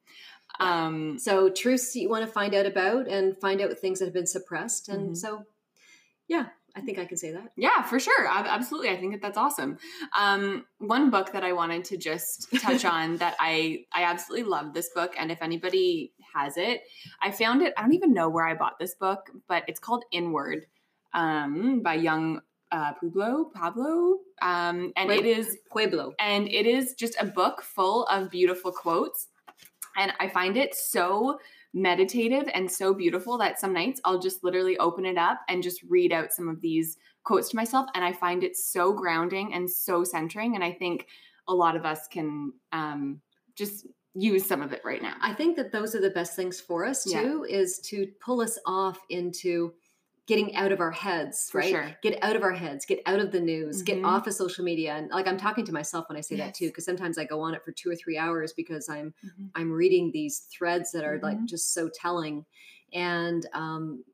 Um, 0.61 1.19
so 1.19 1.49
truths 1.49 1.95
you 1.97 2.09
want 2.11 2.25
to 2.27 2.31
find 2.31 2.55
out 2.55 2.67
about 2.67 3.09
and 3.09 3.35
find 3.41 3.61
out 3.63 3.79
things 3.79 3.99
that 3.99 4.05
have 4.07 4.15
been 4.15 4.27
suppressed 4.27 4.89
and 4.89 5.11
Mhm. 5.11 5.17
so 5.17 5.45
yeah 6.29 6.47
i 6.77 6.81
think 6.81 6.99
i 6.99 7.05
can 7.05 7.17
say 7.17 7.33
that 7.33 7.49
Yeah, 7.57 7.83
for 7.83 7.99
sure. 7.99 8.27
Ab- 8.29 8.47
Absolutely. 8.47 8.91
I 8.91 8.97
think 9.01 9.13
that 9.13 9.23
that's 9.23 9.39
awesome. 9.39 9.79
Um, 10.17 10.67
one 10.79 11.11
book 11.11 11.33
that 11.33 11.43
I 11.43 11.53
wanted 11.53 11.85
to 11.91 11.97
just 11.97 12.49
touch 12.61 12.85
on 12.97 13.17
that 13.17 13.35
I 13.41 13.85
I 13.93 14.05
absolutely 14.05 14.47
love 14.57 14.75
this 14.75 14.91
book, 14.95 15.15
and 15.19 15.31
if 15.33 15.41
anybody 15.43 16.13
has 16.35 16.57
it, 16.57 16.83
I 17.23 17.31
found 17.31 17.63
it. 17.63 17.73
I 17.77 17.83
don't 17.83 17.95
even 17.95 18.13
know 18.13 18.29
where 18.29 18.47
I 18.47 18.55
bought 18.55 18.79
this 18.79 18.95
book, 18.95 19.31
but 19.49 19.63
it's 19.69 19.81
called 19.81 20.05
Inward 20.13 20.67
um, 21.15 21.81
by 21.83 21.95
Yung 21.95 22.41
uh, 22.73 22.93
Pueblo, 23.01 23.51
Pablo, 23.55 24.19
um, 24.43 24.93
and 24.97 25.11
it 25.11 25.25
is 25.25 25.57
Pueblo. 25.73 26.13
and 26.19 26.47
it 26.49 26.67
is 26.67 26.95
just 26.95 27.17
a 27.19 27.25
book 27.25 27.63
full 27.63 28.05
of 28.07 28.31
beautiful 28.31 28.71
quotes. 28.73 29.29
And 29.97 30.13
I 30.21 30.29
find 30.29 30.59
it 30.59 30.75
so 30.75 31.39
meditative 31.77 32.49
and 32.55 32.71
so 32.71 32.95
beautiful 32.95 33.37
that 33.37 33.61
some 33.61 33.75
nights 33.75 34.01
I'll 34.07 34.19
just 34.19 34.43
literally 34.43 34.79
open 34.79 35.05
it 35.05 35.19
up 35.19 35.41
and 35.49 35.63
just 35.63 35.83
read 35.83 36.11
out 36.11 36.33
some 36.33 36.49
of 36.49 36.63
these 36.63 36.97
quotes 37.23 37.51
to 37.51 37.57
myself. 37.57 37.87
And 37.95 38.03
I 38.03 38.13
find 38.13 38.43
it 38.43 38.57
so 38.57 38.95
grounding 38.95 39.53
and 39.53 39.71
so 39.71 40.03
centering. 40.03 40.55
And 40.55 40.65
I 40.65 40.73
think 40.73 41.07
a 41.49 41.55
lot 41.55 41.77
of 41.77 41.85
us 41.85 42.09
can 42.09 42.55
um, 42.73 43.21
just 43.57 43.87
use 44.15 44.47
some 44.47 44.63
of 44.63 44.73
it 44.73 44.81
right 44.87 45.03
now. 45.03 45.17
I 45.21 45.35
think 45.35 45.55
that 45.57 45.71
those 45.71 45.95
are 45.95 46.01
the 46.01 46.09
best 46.09 46.35
things 46.35 46.59
for 46.59 46.87
us 46.87 47.07
Yeah. 47.07 47.21
too, 47.21 47.47
is 47.47 47.79
to 47.81 48.07
pull 48.25 48.41
us 48.41 48.59
off 48.65 48.99
into 49.11 49.75
getting 50.27 50.55
out 50.57 50.73
of 50.73 50.81
our 50.81 50.91
heads, 50.91 51.51
For 51.51 51.59
right? 51.59 51.71
sure. 51.71 51.97
Get 52.03 52.23
out 52.23 52.37
of 52.37 52.43
our 52.43 52.53
heads, 52.53 52.85
get 52.85 53.01
out 53.07 53.21
of 53.21 53.31
the 53.31 53.41
news, 53.41 53.83
get 53.83 53.99
Mhm. 53.99 54.05
off 54.05 54.27
of 54.27 54.35
social 54.35 54.65
media. 54.65 54.95
And 54.95 55.09
like 55.11 55.27
I'm 55.29 55.37
talking 55.37 55.65
to 55.67 55.73
myself 55.73 56.09
when 56.09 56.17
I 56.19 56.21
say 56.21 56.37
that 56.37 56.55
too, 56.55 56.67
because 56.69 56.85
sometimes 56.85 57.17
I 57.19 57.25
go 57.25 57.41
on 57.41 57.55
it 57.55 57.65
for 57.65 57.73
two 57.73 57.91
or 57.91 57.97
three 57.97 58.19
hours 58.19 58.53
because 58.53 58.89
I'm 58.89 59.15
Mhm. 59.25 59.51
I'm 59.55 59.71
reading 59.73 60.11
these 60.13 60.41
threads 60.41 60.93
that 60.93 61.05
are 61.05 61.21
like 61.23 61.39
Mhm. 61.39 61.47
just 61.47 61.73
so 61.73 61.89
telling 61.89 62.45
and 62.93 63.47
um 63.53 64.05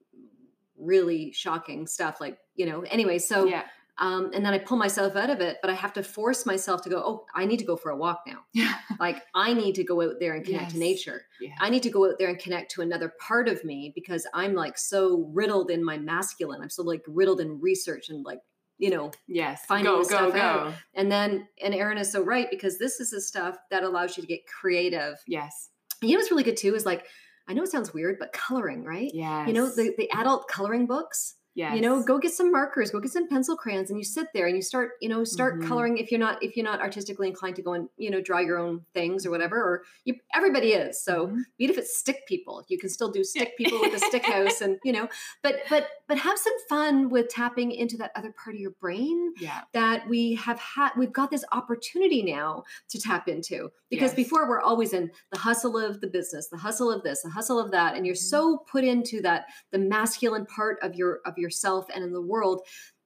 really 0.76 1.32
shocking 1.32 1.86
stuff. 1.86 2.20
Like, 2.20 2.38
you 2.56 2.66
know, 2.66 2.82
anyway, 2.82 3.18
so 3.18 3.46
yeah. 3.46 3.68
Um, 3.98 4.30
and 4.32 4.44
then 4.44 4.54
I 4.54 4.58
pull 4.58 4.78
myself 4.78 5.16
out 5.16 5.28
of 5.30 5.40
it, 5.40 5.58
but 5.60 5.70
I 5.70 5.74
have 5.74 5.92
to 5.94 6.02
force 6.02 6.46
myself 6.46 6.82
to 6.82 6.88
go, 6.88 6.96
oh, 7.04 7.26
I 7.34 7.44
need 7.44 7.58
to 7.58 7.64
go 7.64 7.76
for 7.76 7.90
a 7.90 7.96
walk 7.96 8.22
now. 8.26 8.38
Yeah. 8.54 8.74
Like 8.98 9.22
I 9.34 9.52
need 9.52 9.74
to 9.76 9.84
go 9.84 10.00
out 10.02 10.14
there 10.18 10.34
and 10.34 10.44
connect 10.44 10.70
to 10.72 10.78
nature. 10.78 11.22
Yeah. 11.40 11.50
I 11.60 11.68
need 11.68 11.82
to 11.82 11.90
go 11.90 12.06
out 12.08 12.18
there 12.18 12.28
and 12.28 12.38
connect 12.38 12.70
to 12.72 12.82
another 12.82 13.12
part 13.20 13.48
of 13.48 13.62
me 13.64 13.92
because 13.94 14.26
I'm 14.32 14.54
like 14.54 14.78
so 14.78 15.28
riddled 15.32 15.70
in 15.70 15.84
my 15.84 15.98
masculine. 15.98 16.62
I'm 16.62 16.70
so 16.70 16.82
like 16.82 17.02
riddled 17.06 17.40
in 17.40 17.60
research 17.60 18.08
and 18.08 18.24
like, 18.24 18.38
you 18.78 18.90
know, 18.90 19.10
Yes. 19.28 19.64
Finding 19.66 19.92
go, 19.92 20.02
the 20.02 20.08
go, 20.08 20.16
stuff 20.16 20.34
go. 20.34 20.40
out. 20.40 20.74
and 20.94 21.10
then 21.12 21.46
and 21.62 21.74
Erin 21.74 21.98
is 21.98 22.10
so 22.10 22.22
right 22.22 22.48
because 22.50 22.78
this 22.78 22.98
is 23.00 23.10
the 23.10 23.20
stuff 23.20 23.56
that 23.70 23.82
allows 23.84 24.16
you 24.16 24.22
to 24.22 24.26
get 24.26 24.40
creative. 24.46 25.16
Yes. 25.26 25.68
You 26.00 26.12
know 26.12 26.18
what's 26.18 26.30
really 26.30 26.42
good 26.44 26.56
too 26.56 26.74
is 26.74 26.86
like 26.86 27.06
I 27.48 27.54
know 27.54 27.62
it 27.64 27.70
sounds 27.70 27.92
weird, 27.92 28.16
but 28.18 28.32
coloring, 28.32 28.84
right? 28.84 29.10
Yeah. 29.12 29.46
You 29.46 29.52
know, 29.52 29.66
the, 29.68 29.92
the 29.98 30.08
adult 30.12 30.48
coloring 30.48 30.86
books. 30.86 31.34
Yes. 31.54 31.74
You 31.74 31.80
know, 31.82 32.02
go 32.02 32.18
get 32.18 32.32
some 32.32 32.50
markers, 32.52 32.90
go 32.90 33.00
get 33.00 33.10
some 33.12 33.28
pencil 33.28 33.56
crayons, 33.56 33.90
and 33.90 33.98
you 33.98 34.04
sit 34.04 34.28
there 34.34 34.46
and 34.46 34.56
you 34.56 34.62
start, 34.62 34.92
you 35.00 35.08
know, 35.08 35.24
start 35.24 35.60
Mhm. 35.60 35.68
coloring. 35.68 35.98
If 35.98 36.10
you're 36.10 36.20
not, 36.20 36.42
if 36.42 36.56
you're 36.56 36.64
not 36.64 36.80
artistically 36.80 37.28
inclined 37.28 37.56
to 37.56 37.62
go 37.62 37.72
and, 37.74 37.88
you 37.96 38.10
know, 38.10 38.20
draw 38.20 38.38
your 38.38 38.58
own 38.58 38.84
things 38.94 39.24
or 39.26 39.30
whatever, 39.30 39.56
or 39.56 39.82
you, 40.04 40.14
everybody 40.34 40.72
is. 40.72 41.02
So, 41.02 41.28
Mhm. 41.28 41.42
be 41.58 41.64
it 41.64 41.70
if 41.70 41.78
it's 41.78 41.96
stick 41.98 42.26
people, 42.26 42.64
you 42.68 42.78
can 42.78 42.88
still 42.88 43.10
do 43.10 43.22
stick 43.24 43.56
people 43.56 43.80
with 43.80 43.94
a 43.94 43.98
stick 43.98 44.24
house, 44.24 44.60
and 44.60 44.78
you 44.84 44.92
know, 44.92 45.08
but 45.42 45.60
but 45.68 45.88
but 46.08 46.18
have 46.18 46.38
some 46.38 46.52
fun 46.68 47.08
with 47.08 47.28
tapping 47.28 47.72
into 47.72 47.96
that 47.96 48.12
other 48.16 48.32
part 48.32 48.54
of 48.54 48.60
your 48.60 48.72
brain 48.72 49.32
Yeah. 49.40 49.62
that 49.72 50.08
we 50.08 50.34
have 50.34 50.58
had. 50.58 50.90
We've 50.96 51.12
got 51.12 51.30
this 51.30 51.44
opportunity 51.52 52.22
now 52.22 52.64
to 52.90 53.00
tap 53.00 53.28
into 53.28 53.70
because 53.90 54.10
Yes. 54.10 54.14
before 54.16 54.48
we're 54.48 54.60
always 54.60 54.92
in 54.92 55.10
the 55.30 55.38
hustle 55.38 55.78
of 55.78 56.00
the 56.00 56.06
business, 56.06 56.48
the 56.48 56.56
hustle 56.58 56.90
of 56.90 57.02
this, 57.02 57.22
the 57.22 57.30
hustle 57.30 57.58
of 57.58 57.70
that, 57.70 57.94
and 57.96 58.04
you're 58.06 58.14
Mhm. 58.14 58.18
so 58.30 58.58
put 58.70 58.84
into 58.84 59.20
that 59.22 59.46
the 59.70 59.78
masculine 59.78 60.46
part 60.46 60.78
of 60.82 60.94
your 60.94 61.20
of 61.24 61.38
yourself 61.42 61.86
and 61.94 62.02
in 62.04 62.12
the 62.12 62.22
world 62.34 62.58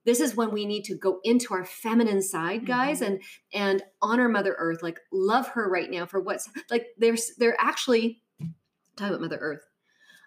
this 0.04 0.20
is 0.20 0.36
when 0.36 0.52
we 0.52 0.64
need 0.66 0.84
to 0.84 0.94
go 0.94 1.18
into 1.24 1.52
our 1.52 1.64
feminine 1.64 2.22
side 2.22 2.64
guys 2.66 3.00
Mhm. 3.00 3.06
and 3.06 3.22
and 3.52 3.82
honor 4.00 4.28
mother 4.28 4.54
earth 4.58 4.82
like 4.82 5.00
love 5.12 5.48
her 5.48 5.68
right 5.68 5.90
now 5.90 6.06
for 6.06 6.20
what's 6.20 6.48
like 6.70 6.86
there's 6.98 7.32
they're 7.38 7.60
actually 7.60 8.22
talking 8.96 9.14
about 9.14 9.20
mother 9.22 9.38
earth 9.40 9.64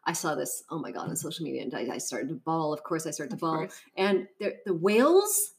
i 0.05 0.13
saw 0.13 0.35
this 0.35 0.63
oh 0.69 0.79
my 0.79 0.91
god 0.91 1.07
on 1.09 1.15
social 1.15 1.45
media 1.45 1.61
and 1.63 1.73
i, 1.73 1.83
I 1.95 1.97
started 1.99 2.29
to 2.29 2.35
bawl 2.35 2.73
of 2.73 2.83
course 2.83 3.05
i 3.07 3.11
started 3.11 3.31
to 3.31 3.35
Of 3.37 3.41
bawl 3.41 3.57
course. 3.59 3.79
and 3.95 4.27
the 4.39 4.55
the 4.65 4.73
whales 4.73 5.53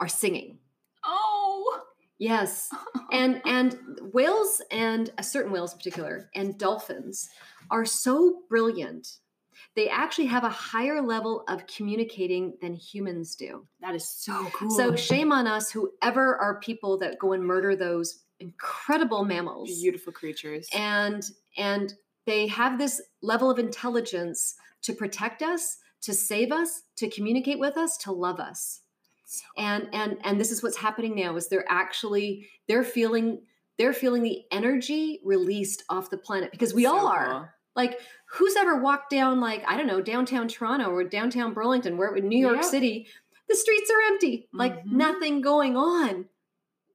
are 0.00 0.08
singing 0.08 0.58
Oh. 1.06 1.82
yes 2.18 2.70
and 3.12 3.40
and 3.44 3.78
whales 4.12 4.62
and 4.70 5.10
a 5.18 5.22
certain 5.22 5.52
whales 5.52 5.72
in 5.72 5.78
particular 5.78 6.30
and 6.34 6.58
dolphins 6.58 7.28
are 7.70 7.84
so 7.84 8.42
brilliant 8.48 9.18
they 9.76 9.88
actually 9.88 10.26
have 10.26 10.44
a 10.44 10.48
higher 10.48 11.00
level 11.00 11.44
of 11.48 11.66
communicating 11.66 12.54
than 12.60 12.74
humans 12.74 13.34
do 13.34 13.66
that 13.80 13.94
is 13.94 14.08
so 14.08 14.46
cool. 14.52 14.70
so 14.70 14.94
shame 14.96 15.32
on 15.32 15.46
us 15.46 15.70
whoever 15.70 16.36
are 16.36 16.60
people 16.60 16.98
that 16.98 17.18
go 17.18 17.32
and 17.32 17.44
murder 17.44 17.76
those 17.76 18.20
incredible 18.40 19.24
mammals 19.24 19.68
beautiful 19.80 20.12
creatures. 20.12 20.68
and 20.74 21.24
and 21.56 21.94
they 22.26 22.46
have 22.46 22.78
this 22.78 23.00
level 23.22 23.50
of 23.50 23.58
intelligence 23.58 24.54
to 24.82 24.92
protect 24.92 25.42
us 25.42 25.78
to 26.02 26.12
save 26.12 26.52
us 26.52 26.82
to 26.96 27.08
communicate 27.08 27.58
with 27.58 27.76
us 27.76 27.96
to 27.96 28.12
love 28.12 28.40
us 28.40 28.80
So 29.26 29.44
and 29.58 29.88
and 29.92 30.18
and 30.24 30.38
this 30.40 30.50
is 30.52 30.62
what's 30.62 30.76
happening 30.76 31.14
now 31.14 31.36
is 31.36 31.48
they're 31.48 31.64
actually 31.68 32.48
they're 32.68 32.84
feeling 32.84 33.40
they're 33.78 33.92
feeling 33.92 34.22
the 34.22 34.42
energy 34.52 35.20
released 35.24 35.82
off 35.88 36.10
the 36.10 36.18
planet 36.18 36.50
because 36.52 36.74
we 36.74 36.84
so 36.84 36.96
all 36.96 37.06
are 37.06 37.26
cool. 37.30 37.48
like 37.74 37.98
who's 38.34 38.56
ever 38.56 38.76
walked 38.80 39.10
down 39.10 39.40
like 39.40 39.62
i 39.66 39.76
don't 39.76 39.86
know 39.86 40.00
downtown 40.00 40.48
toronto 40.48 40.86
or 40.90 41.04
downtown 41.04 41.52
burlington 41.52 41.96
where 41.96 42.14
new 42.16 42.38
york 42.38 42.56
Yeah. 42.62 42.68
city 42.68 43.06
the 43.48 43.54
streets 43.56 43.90
are 43.90 44.00
empty 44.12 44.48
like 44.52 44.82
Mhm. 44.84 44.92
nothing 44.92 45.40
going 45.40 45.76
on 45.76 46.28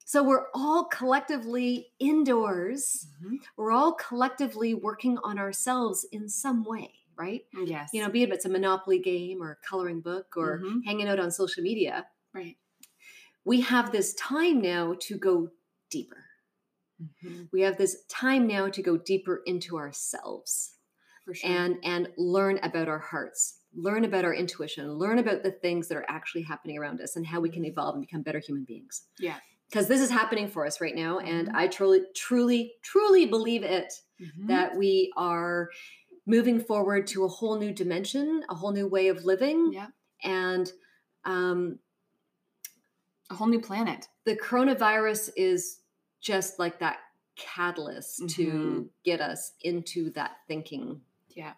so 0.05 0.23
we're 0.23 0.47
all 0.53 0.85
collectively 0.85 1.93
indoors 1.99 3.07
Mhm. 3.23 3.37
we're 3.57 3.71
all 3.71 3.93
collectively 3.93 4.73
working 4.73 5.17
on 5.19 5.37
ourselves 5.37 6.05
in 6.11 6.27
some 6.29 6.63
way 6.63 6.93
right 7.15 7.45
Yes. 7.53 7.89
you 7.93 8.01
know 8.01 8.09
be 8.09 8.23
it 8.23 8.31
it's 8.31 8.45
a 8.45 8.49
monopoly 8.49 8.99
game 8.99 9.41
or 9.43 9.51
a 9.51 9.67
coloring 9.67 10.01
book 10.01 10.35
or 10.35 10.59
Mhm. 10.59 10.83
hanging 10.85 11.07
out 11.07 11.19
on 11.19 11.31
social 11.31 11.63
media 11.63 12.07
right. 12.33 12.57
we 13.45 13.61
have 13.61 13.91
this 13.91 14.13
time 14.15 14.61
now 14.61 14.93
to 15.01 15.17
go 15.17 15.49
deeper 15.89 16.25
Mhm. 17.01 17.49
we 17.51 17.61
have 17.61 17.77
this 17.77 18.03
time 18.09 18.45
now 18.47 18.67
to 18.69 18.81
go 18.81 18.97
deeper 18.97 19.41
into 19.45 19.77
ourselves 19.77 20.75
sure. 21.33 21.49
and 21.49 21.77
and 21.83 22.09
learn 22.17 22.59
about 22.63 22.87
our 22.87 22.99
hearts 22.99 23.59
learn 23.73 24.03
about 24.05 24.25
our 24.25 24.33
intuition 24.33 24.91
learn 24.93 25.19
about 25.19 25.43
the 25.43 25.51
things 25.51 25.87
that 25.87 25.95
are 25.97 26.05
actually 26.09 26.41
happening 26.41 26.77
around 26.77 26.99
us 27.01 27.15
and 27.15 27.25
how 27.25 27.39
we 27.39 27.49
can 27.49 27.65
evolve 27.65 27.93
and 27.95 28.01
become 28.01 28.21
better 28.21 28.39
human 28.39 28.63
beings 28.63 29.03
yeah. 29.19 29.35
because 29.69 29.87
this 29.87 30.01
is 30.01 30.09
happening 30.09 30.47
for 30.47 30.65
us 30.65 30.81
right 30.81 30.95
now 30.95 31.19
and 31.19 31.47
Mhm. 31.49 31.55
i 31.55 31.67
truly 31.67 32.01
truly 32.15 32.73
truly 32.81 33.25
believe 33.25 33.63
it 33.63 33.93
Mhm. 34.19 34.47
that 34.47 34.75
we 34.75 35.11
are 35.17 35.69
moving 36.25 36.59
forward 36.59 37.07
to 37.07 37.23
a 37.25 37.27
whole 37.27 37.57
new 37.59 37.71
dimension 37.73 38.43
a 38.49 38.55
whole 38.55 38.71
new 38.71 38.87
way 38.87 39.07
of 39.07 39.23
living 39.25 39.71
yeah. 39.73 39.87
and 40.23 40.71
um, 41.25 41.79
A 43.31 43.35
whole 43.35 43.47
new 43.47 43.61
planet. 43.61 44.07
the 44.25 44.35
coronavirus 44.35 45.29
is 45.35 45.81
just 46.19 46.57
like 46.59 46.79
that 46.79 46.97
catalyst 47.35 48.27
to 48.29 48.45
Mhm. 48.51 48.89
get 49.03 49.21
us 49.21 49.53
into 49.61 50.09
that 50.11 50.37
thinking 50.47 51.01
Yeah. 51.39 51.53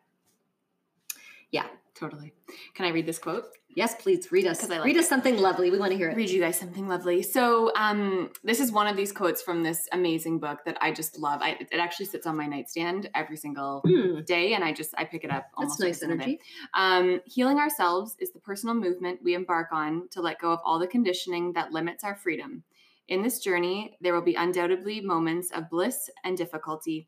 Yeah. 1.50 1.66
Totally. 1.96 2.34
Can 2.76 2.86
I 2.86 2.90
read 2.90 3.06
this 3.06 3.20
quote? 3.20 3.46
yes 3.76 3.96
please 4.02 4.32
read 4.32 4.46
us 4.46 4.68
like 4.68 4.84
read 4.84 4.98
us 4.98 5.08
something 5.08 5.38
lovely 5.38 5.72
we 5.72 5.80
want 5.80 5.92
to 5.92 5.98
hear 5.98 6.10
it 6.10 6.18
read 6.18 6.30
you 6.30 6.42
guys 6.42 6.60
something 6.60 6.88
lovely. 6.88 7.22
So, 7.24 7.72
um, 7.76 8.30
this 8.44 8.60
is 8.60 8.72
one 8.72 8.88
of 8.88 8.98
these 8.98 9.12
quotes 9.12 9.42
from 9.42 9.64
this 9.64 9.88
amazing 9.94 10.40
book 10.40 10.60
that 10.66 10.78
I 10.82 10.92
just 10.92 11.18
love. 11.18 11.42
I, 11.42 11.52
it 11.72 11.80
actually 11.80 12.08
sits 12.08 12.28
on 12.28 12.36
my 12.36 12.48
nightstand 12.48 13.10
every 13.16 13.38
single 13.38 13.82
Hmm, 13.86 14.22
day, 14.22 14.54
and 14.54 14.64
I 14.64 14.74
just 14.74 14.94
I 14.98 15.06
pick 15.06 15.24
it 15.24 15.32
up. 15.32 15.46
that's 15.58 15.80
nice 15.80 16.04
every 16.04 16.18
single 16.18 16.18
day. 16.18 16.24
energy 16.24 16.40
Um, 16.74 17.22
healing 17.26 17.60
ourselves 17.60 18.16
is 18.20 18.32
the 18.34 18.40
personal 18.40 18.76
movement 18.76 19.22
we 19.24 19.36
embark 19.36 19.70
on 19.72 20.10
to 20.10 20.22
let 20.22 20.40
go 20.40 20.52
of 20.52 20.60
all 20.66 20.80
the 20.80 20.88
conditioning 20.88 21.54
that 21.54 21.72
limits 21.72 22.04
our 22.04 22.16
freedom. 22.16 22.64
In 23.08 23.22
this 23.22 23.40
journey, 23.40 23.98
there 24.02 24.14
will 24.14 24.22
be 24.22 24.36
undoubtedly 24.36 25.00
moments 25.02 25.50
of 25.52 25.70
bliss 25.70 26.10
and 26.26 26.38
difficulty. 26.38 27.08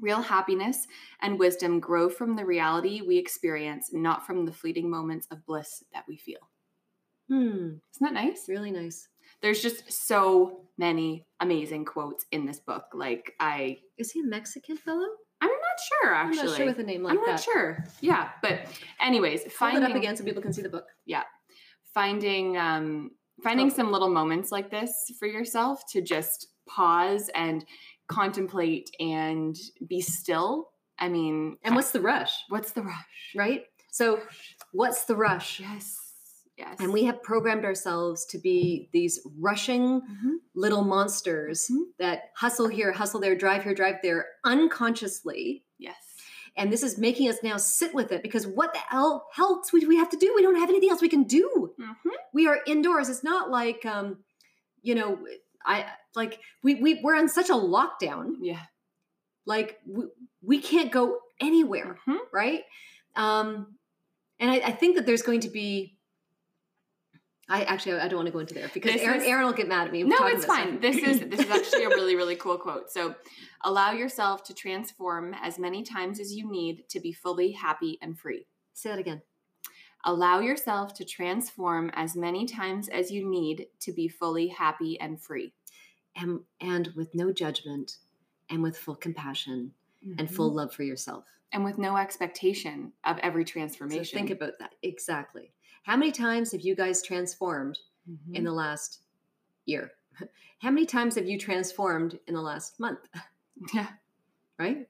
Real 0.00 0.22
happiness 0.22 0.86
and 1.20 1.38
wisdom 1.38 1.78
grow 1.80 2.08
from 2.08 2.36
the 2.36 2.44
reality 2.44 3.00
we 3.02 3.18
experience, 3.18 3.90
not 3.92 4.26
from 4.26 4.44
the 4.46 4.52
fleeting 4.52 4.88
moments 4.90 5.26
of 5.30 5.44
bliss 5.46 5.82
that 5.92 6.04
we 6.08 6.16
feel. 6.16 6.38
hmm, 7.28 7.74
Isn't 7.94 8.00
that 8.00 8.12
nice? 8.14 8.48
really 8.48 8.70
nice 8.70 9.08
There's 9.42 9.62
just 9.62 9.90
so 9.92 10.62
many 10.78 11.26
amazing 11.40 11.84
quotes 11.84 12.24
in 12.32 12.46
this 12.46 12.60
book. 12.60 12.84
Like 12.94 13.34
I, 13.40 13.78
is 13.98 14.10
he 14.10 14.20
a 14.20 14.24
mexican 14.24 14.76
fellow 14.76 15.06
I'm 15.42 15.48
not 15.48 15.78
sure 15.88 16.14
i'm 16.14 16.28
actually. 16.28 16.46
not 16.48 16.56
sure 16.56 16.66
with 16.66 16.78
a 16.80 16.82
name 16.82 17.02
like 17.02 17.12
I'm 17.12 17.16
not 17.20 17.26
that 17.26 17.40
sure. 17.40 17.84
Yeah, 18.00 18.30
but 18.42 18.60
anyways, 19.00 19.42
hold 19.42 19.52
finding 19.52 19.82
it 19.84 19.90
up 19.90 19.96
again 19.96 20.16
so 20.16 20.24
people 20.24 20.42
can 20.42 20.52
see 20.52 20.62
the 20.62 20.68
book 20.68 20.86
Yeah. 21.06 21.22
finding 21.94 22.56
um 22.56 23.10
finding 23.42 23.66
Oh. 23.70 23.74
some 23.74 23.90
little 23.92 24.10
moments 24.10 24.52
like 24.52 24.70
this 24.70 24.92
for 25.18 25.26
yourself 25.26 25.82
to 25.92 26.02
just 26.02 26.48
pause 26.68 27.30
and 27.34 27.64
contemplate 28.10 28.90
and 29.00 29.56
be 29.86 30.00
still. 30.00 30.70
I 30.98 31.08
mean, 31.08 31.56
and 31.64 31.74
what's 31.74 31.92
the 31.92 32.00
rush 32.00 32.32
what's 32.50 32.72
the 32.72 32.82
rush? 32.82 33.32
right 33.34 33.62
so 33.90 34.20
what's 34.72 35.04
the 35.06 35.16
rush 35.16 35.60
Yes. 35.60 35.96
Yes. 36.58 36.76
and 36.78 36.92
we 36.92 37.04
have 37.04 37.22
programmed 37.22 37.64
ourselves 37.64 38.26
to 38.26 38.38
be 38.38 38.90
these 38.92 39.18
rushing 39.38 40.02
Mhm. 40.02 40.34
little 40.54 40.84
monsters 40.84 41.68
Mhm. 41.72 41.84
that 41.98 42.30
hustle 42.36 42.68
here, 42.68 42.92
hustle 42.92 43.18
there, 43.20 43.34
drive 43.34 43.62
here, 43.62 43.74
drive 43.74 43.96
there 44.02 44.26
unconsciously. 44.44 45.64
Yes. 45.78 45.96
and 46.56 46.72
this 46.72 46.82
is 46.82 46.98
making 46.98 47.28
us 47.28 47.38
now 47.44 47.56
sit 47.56 47.94
with 47.94 48.10
it 48.10 48.22
because 48.22 48.44
what 48.44 48.72
the 48.74 48.80
hell 48.80 49.28
else 49.38 49.72
we, 49.72 49.86
we 49.86 49.96
have 49.96 50.10
to 50.10 50.16
do? 50.16 50.32
We 50.34 50.42
don't 50.42 50.56
have 50.56 50.68
anything 50.68 50.90
else 50.90 51.00
we 51.00 51.08
can 51.08 51.22
do. 51.22 51.72
Mm-hmm. 51.78 52.08
We 52.34 52.48
are 52.48 52.58
indoors. 52.66 53.08
It's 53.08 53.22
not 53.22 53.50
like, 53.50 53.86
um, 53.86 54.18
you 54.82 54.96
know, 54.96 55.16
I 55.64 55.86
like 56.14 56.40
we, 56.62 56.76
we 56.76 57.00
we're 57.02 57.16
on 57.16 57.28
such 57.28 57.50
a 57.50 57.54
lockdown. 57.54 58.34
Yeah. 58.40 58.60
Like 59.46 59.78
we, 59.86 60.04
we 60.42 60.58
can't 60.60 60.90
go 60.92 61.18
anywhere, 61.40 61.98
Mhm. 62.08 62.18
right? 62.32 62.62
Um, 63.16 63.76
and 64.38 64.50
I, 64.50 64.56
I 64.56 64.70
think 64.72 64.96
that 64.96 65.06
there's 65.06 65.22
going 65.22 65.40
to 65.40 65.48
be. 65.50 65.96
I 67.48 67.64
actually 67.64 67.94
I 68.00 68.06
don't 68.06 68.16
want 68.18 68.26
to 68.28 68.32
go 68.32 68.38
into 68.38 68.54
there 68.54 68.70
because 68.72 68.92
This 68.92 69.02
Erin 69.02 69.20
is- 69.20 69.26
Erin 69.26 69.44
will 69.46 69.52
get 69.52 69.66
mad 69.66 69.86
at 69.88 69.92
me. 69.92 70.04
No, 70.04 70.26
it's 70.26 70.44
fine. 70.44 70.80
This 70.80 70.96
is 70.96 71.20
this 71.20 71.40
is 71.40 71.50
actually 71.50 71.84
a 71.84 71.88
really 71.98 72.14
really 72.14 72.36
cool 72.36 72.56
quote. 72.58 72.90
So, 72.92 73.16
allow 73.64 73.90
yourself 73.90 74.44
to 74.44 74.54
transform 74.54 75.34
as 75.42 75.58
many 75.58 75.82
times 75.82 76.20
as 76.20 76.32
you 76.32 76.48
need 76.50 76.88
to 76.90 77.00
be 77.00 77.12
fully 77.12 77.50
happy 77.52 77.98
and 78.00 78.16
free. 78.16 78.46
Say 78.72 78.90
that 78.90 79.00
again. 79.00 79.20
Allow 80.04 80.40
yourself 80.40 80.94
to 80.94 81.04
transform 81.04 81.90
as 81.94 82.16
many 82.16 82.46
times 82.46 82.88
as 82.88 83.10
you 83.10 83.28
need 83.28 83.66
to 83.80 83.92
be 83.92 84.08
fully 84.08 84.48
happy 84.48 84.98
and 85.00 85.20
free. 85.20 85.52
and 86.16 86.40
and 86.60 86.88
with 86.96 87.14
no 87.14 87.30
judgment 87.32 87.98
and 88.48 88.62
with 88.62 88.76
full 88.76 88.96
compassion 88.96 89.72
and 90.02 90.26
Mm-hmm. 90.26 90.34
full 90.34 90.52
love 90.52 90.72
for 90.72 90.82
yourself. 90.82 91.24
and 91.52 91.64
with 91.64 91.78
no 91.78 91.96
expectation 91.96 92.92
of 93.04 93.18
every 93.18 93.44
So 93.44 93.52
transformation. 93.52 94.18
think 94.18 94.30
about 94.30 94.58
that. 94.60 94.74
Exactly. 94.82 95.52
How 95.82 95.96
many 95.96 96.12
times 96.12 96.52
have 96.52 96.60
you 96.62 96.74
guys 96.76 97.02
transformed 97.02 97.78
Mhm. 98.08 98.34
in 98.36 98.44
the 98.44 98.52
last 98.52 99.02
year? 99.66 99.92
How 100.60 100.70
many 100.70 100.86
times 100.86 101.14
have 101.16 101.26
you 101.28 101.38
transformed 101.38 102.18
in 102.26 102.34
the 102.34 102.40
last 102.42 102.78
month? 102.80 103.00
yeah. 103.74 103.88
Right? 104.58 104.88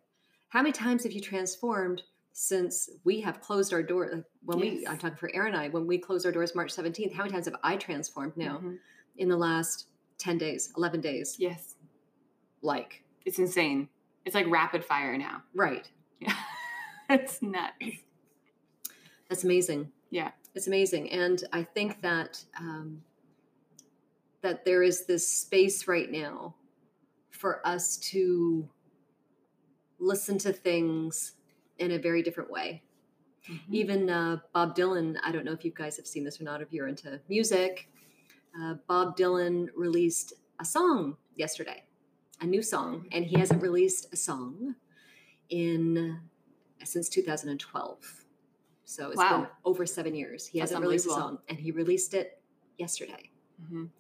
How 0.51 0.63
many 0.63 0.73
times 0.73 1.03
have 1.05 1.13
you 1.13 1.21
transformed 1.21 2.03
since 2.33 2.89
we 3.05 3.21
have 3.21 3.41
closed 3.41 3.73
our 3.73 3.83
door? 3.83 4.11
Like 4.13 4.25
when 4.45 4.61
we, 4.61 4.87
I'm 4.87 4.99
talking 4.99 5.17
for 5.17 5.31
Erin 5.35 5.55
and 5.55 5.63
I, 5.63 5.69
when 5.69 5.87
we 5.87 5.99
closed 5.99 6.25
our 6.27 6.33
doors 6.33 6.55
March 6.55 6.75
17th, 6.75 7.13
how 7.13 7.23
many 7.25 7.33
times 7.33 7.47
have 7.47 7.57
I 7.63 7.77
transformed 7.77 8.37
now 8.37 8.59
Mhm. 8.59 8.79
in 9.17 9.29
the 9.29 9.37
last 9.37 9.87
10 10.19 10.39
days, 10.39 10.73
11 10.77 11.01
days? 11.01 11.37
Yes. 11.39 11.77
Like, 12.63 13.03
It's 13.25 13.39
insane. 13.39 13.89
It's 14.25 14.35
like 14.35 14.47
rapid 14.49 14.85
fire 14.85 15.17
now. 15.17 15.43
right. 15.55 15.89
Yeah. 16.21 16.35
it's 17.11 17.41
nuts. 17.43 17.75
That's 19.29 19.45
amazing. 19.45 19.91
Yeah. 20.11 20.33
it's 20.55 20.67
amazing, 20.67 21.11
and 21.11 21.43
I 21.53 21.63
think 21.63 22.03
that 22.03 22.45
um, 22.59 23.03
that 24.43 24.65
there 24.65 24.83
is 24.83 25.07
this 25.07 25.27
space 25.29 25.87
right 25.87 26.11
now 26.11 26.57
for 27.31 27.65
us 27.67 27.97
to 28.11 28.69
listen 30.01 30.37
to 30.39 30.53
things 30.53 31.33
in 31.81 31.93
a 31.93 31.99
very 31.99 32.23
different 32.23 32.51
way. 32.51 32.83
Mm-hmm. 33.51 33.75
Even 33.75 34.11
uh, 34.11 34.37
Bob 34.53 34.77
Dylan, 34.77 35.17
I 35.25 35.33
don't 35.33 35.45
know 35.45 35.53
if 35.53 35.65
you 35.65 35.73
guys 35.75 35.97
have 35.97 36.07
seen 36.07 36.23
this 36.25 36.41
or 36.41 36.45
not, 36.45 36.63
if 36.63 36.73
you're 36.73 36.89
into 36.89 37.19
music. 37.29 37.89
Uh, 38.61 38.75
Bob 38.87 39.17
Dylan 39.17 39.69
released 39.75 40.35
a 40.61 40.65
song 40.65 41.17
yesterday, 41.37 41.83
a 42.41 42.47
new 42.47 42.63
song, 42.63 43.07
and 43.13 43.25
he 43.25 43.39
hasn't 43.39 43.63
released 43.63 44.13
a 44.13 44.17
song 44.17 44.75
in 45.49 46.21
since 46.85 47.09
2012. 47.09 48.25
So 48.85 49.09
it's 49.09 49.17
Wow. 49.17 49.41
been 49.43 49.49
over 49.65 49.87
seven 49.87 50.15
years. 50.15 50.47
He 50.47 50.59
That's 50.59 50.71
hasn't 50.73 50.83
released 50.85 51.07
a 51.07 51.11
song, 51.11 51.39
and 51.49 51.59
he 51.59 51.71
released 51.71 52.13
it 52.15 52.43
yesterday, 52.79 53.31
Mhm. 53.63 53.91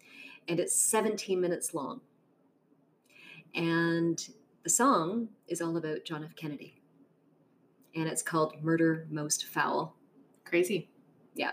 and 0.48 0.60
it's 0.60 0.74
17 0.74 1.40
minutes 1.40 1.74
long. 1.74 2.00
And 3.54 4.28
the 4.64 4.70
song 4.70 5.28
is 5.48 5.60
all 5.60 5.76
about 5.76 6.04
John 6.04 6.24
F. 6.24 6.34
Kennedy, 6.36 6.79
and 7.94 8.06
it's 8.08 8.22
called 8.22 8.62
"Murder 8.62 9.06
Most 9.10 9.46
Foul." 9.46 9.96
Crazy. 10.44 10.90
Yeah. 11.34 11.52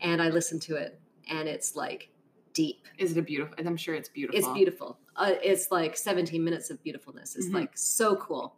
And 0.00 0.20
I 0.22 0.28
listened 0.30 0.62
to 0.62 0.76
it, 0.76 1.00
and 1.28 1.48
it's 1.48 1.76
like 1.76 2.10
deep. 2.52 2.86
Is 2.98 3.12
it 3.12 3.18
a 3.18 3.22
beautiful? 3.22 3.54
I'm 3.64 3.76
sure 3.76 3.94
it's 3.94 4.08
beautiful. 4.08 4.38
It's 4.38 4.48
beautiful. 4.48 4.98
Uh, 5.16 5.32
it's 5.42 5.70
like 5.70 5.96
17 5.96 6.42
minutes 6.42 6.70
of 6.70 6.82
beautifulness. 6.82 7.36
It's 7.36 7.48
Mhm. 7.48 7.54
like 7.54 7.76
so 7.76 8.16
cool. 8.16 8.56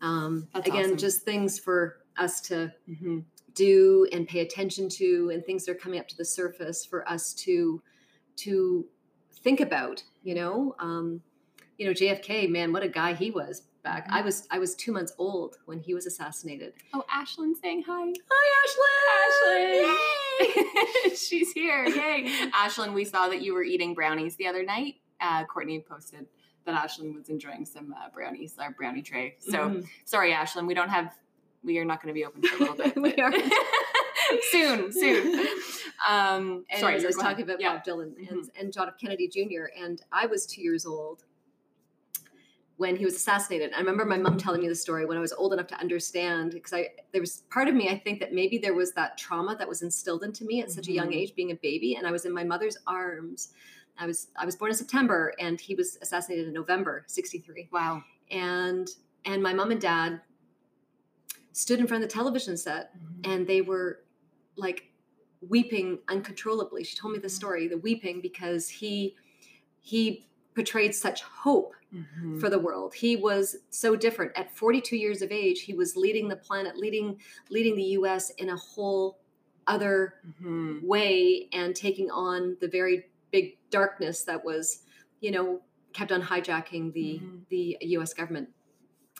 Um, 0.00 0.48
That's 0.52 0.68
again, 0.68 0.84
awesome. 0.86 0.96
just 0.98 1.22
things 1.22 1.58
for 1.58 1.98
us 2.16 2.40
to 2.42 2.72
hmm 2.86 3.20
do 3.54 4.08
and 4.12 4.26
pay 4.26 4.40
attention 4.40 4.88
to, 4.88 5.30
and 5.30 5.44
things 5.44 5.66
that 5.66 5.72
are 5.72 5.78
coming 5.78 6.00
up 6.00 6.08
to 6.08 6.16
the 6.16 6.24
surface 6.24 6.86
for 6.86 7.06
us 7.08 7.34
to 7.34 7.82
to 8.36 8.88
think 9.42 9.60
about. 9.60 10.02
You 10.22 10.34
know, 10.34 10.74
um, 10.78 11.22
you 11.78 11.86
know, 11.86 11.92
JFK. 11.92 12.46
Man, 12.48 12.72
what 12.72 12.82
a 12.82 12.88
guy 12.88 13.12
he 13.14 13.30
was 13.30 13.62
back. 13.82 14.04
Mm-hmm. 14.06 14.14
I 14.14 14.22
was 14.22 14.46
I 14.50 14.58
was 14.58 14.74
two 14.74 14.92
months 14.92 15.12
old 15.18 15.56
when 15.66 15.78
he 15.80 15.94
was 15.94 16.06
assassinated. 16.06 16.74
Oh, 16.94 17.04
Ashlyn 17.12 17.52
saying 17.60 17.84
hi. 17.86 18.12
Hi, 18.30 19.66
Ashlyn. 19.88 19.96
Ashlyn, 21.10 21.16
she's 21.28 21.52
here. 21.52 21.84
Yay. 21.86 22.50
Ashlyn, 22.54 22.92
we 22.94 23.04
saw 23.04 23.28
that 23.28 23.42
you 23.42 23.54
were 23.54 23.62
eating 23.64 23.94
brownies 23.94 24.36
the 24.36 24.46
other 24.46 24.62
night. 24.64 24.96
Uh, 25.20 25.44
Courtney 25.44 25.80
posted 25.80 26.26
that 26.64 26.74
Ashlyn 26.74 27.14
was 27.14 27.28
enjoying 27.28 27.64
some 27.64 27.92
uh, 27.98 28.08
brownies, 28.14 28.56
our 28.58 28.70
brownie 28.70 29.02
tray. 29.02 29.36
So 29.40 29.52
Mhm. 29.68 29.86
sorry, 30.04 30.32
Ashlyn, 30.32 30.66
we 30.66 30.74
don't 30.74 30.88
have, 30.90 31.12
we 31.64 31.78
are 31.78 31.84
not 31.84 32.00
going 32.02 32.14
to 32.14 32.18
be 32.18 32.24
open 32.24 32.42
for 32.42 32.56
a 32.56 32.58
little 32.60 32.76
bit. 32.76 32.96
We 33.02 33.14
are. 33.16 33.32
soon, 34.50 34.92
soon. 34.92 35.46
Um, 36.08 36.64
sorry, 36.78 37.02
I 37.02 37.06
was 37.06 37.16
talking 37.16 37.42
about 37.42 37.60
yeah. 37.60 37.74
Bob 37.74 37.84
Dylan 37.84 38.16
and, 38.30 38.44
Mhm. 38.44 38.48
and 38.58 38.72
John 38.72 38.88
F. 38.88 38.94
Kennedy 39.00 39.28
Jr. 39.28 39.64
And 39.76 40.00
I 40.12 40.26
was 40.26 40.46
two 40.46 40.62
years 40.62 40.86
old 40.86 41.24
when 42.82 42.96
he 42.96 43.04
was 43.04 43.14
assassinated. 43.14 43.70
I 43.76 43.78
remember 43.78 44.04
my 44.04 44.18
mom 44.18 44.36
telling 44.36 44.60
me 44.60 44.66
the 44.66 44.74
story 44.74 45.06
when 45.06 45.16
I 45.16 45.20
was 45.20 45.32
old 45.32 45.52
enough 45.52 45.68
to 45.68 45.78
understand 45.78 46.50
because 46.50 46.72
I 46.72 46.88
there 47.12 47.20
was 47.20 47.44
part 47.48 47.68
of 47.68 47.76
me 47.76 47.88
I 47.88 47.96
think 47.96 48.18
that 48.18 48.32
maybe 48.32 48.58
there 48.58 48.74
was 48.74 48.92
that 48.94 49.16
trauma 49.16 49.54
that 49.56 49.68
was 49.68 49.82
instilled 49.82 50.24
into 50.24 50.44
me 50.44 50.60
at 50.62 50.68
such 50.72 50.88
a 50.88 50.92
young 50.92 51.10
Mhm. 51.10 51.14
age, 51.16 51.34
being 51.36 51.52
a 51.52 51.54
baby, 51.54 51.94
and 51.94 52.08
I 52.08 52.10
was 52.10 52.24
in 52.24 52.32
my 52.32 52.42
mother's 52.42 52.76
arms. 52.88 53.54
I 53.96 54.06
was 54.06 54.32
I 54.34 54.44
was 54.44 54.56
born 54.56 54.72
in 54.72 54.76
September 54.76 55.32
and 55.38 55.60
he 55.60 55.76
was 55.76 55.96
assassinated 56.02 56.48
in 56.48 56.52
November 56.52 57.04
'63 57.06 57.68
Wow. 57.70 58.02
and 58.32 58.88
and 59.24 59.40
my 59.40 59.54
mom 59.54 59.70
and 59.70 59.80
dad 59.80 60.20
stood 61.52 61.78
in 61.78 61.86
front 61.86 62.02
of 62.02 62.10
the 62.10 62.12
television 62.12 62.56
set 62.56 62.90
and 63.22 63.46
they 63.46 63.60
were 63.60 64.02
like 64.56 64.90
weeping 65.48 66.00
uncontrollably 66.08 66.82
she 66.82 66.96
told 66.96 67.12
me 67.12 67.20
the 67.20 67.28
story 67.28 67.68
the 67.68 67.78
weeping 67.78 68.20
because 68.20 68.68
he 68.68 69.14
he 69.80 70.26
portrayed 70.56 70.94
such 70.94 71.22
hope 71.22 71.74
Mhm. 71.94 72.40
for 72.40 72.48
the 72.48 72.58
world 72.58 72.94
he 72.94 73.16
was 73.16 73.56
so 73.70 73.94
different 73.94 74.32
at 74.34 74.50
42 74.56 74.96
years 74.96 75.20
of 75.22 75.30
age 75.30 75.60
he 75.62 75.74
was 75.74 75.94
leading 75.96 76.26
the 76.28 76.36
planet 76.36 76.76
leading 76.76 77.20
leading 77.50 77.76
the 77.76 77.84
us 77.84 78.30
in 78.30 78.48
a 78.48 78.56
whole 78.56 79.18
other 79.66 80.14
Mhm. 80.40 80.82
way 80.82 81.48
and 81.52 81.76
taking 81.76 82.10
on 82.10 82.56
the 82.60 82.68
very 82.68 83.10
big 83.30 83.56
darkness 83.70 84.24
that 84.24 84.44
was, 84.44 84.82
you 85.20 85.30
know, 85.30 85.62
kept 85.92 86.10
on 86.12 86.20
hijacking 86.20 86.92
the 86.92 87.20
Mhm. 87.20 87.46
the 87.48 87.76
U.S. 87.82 88.12
government. 88.12 88.48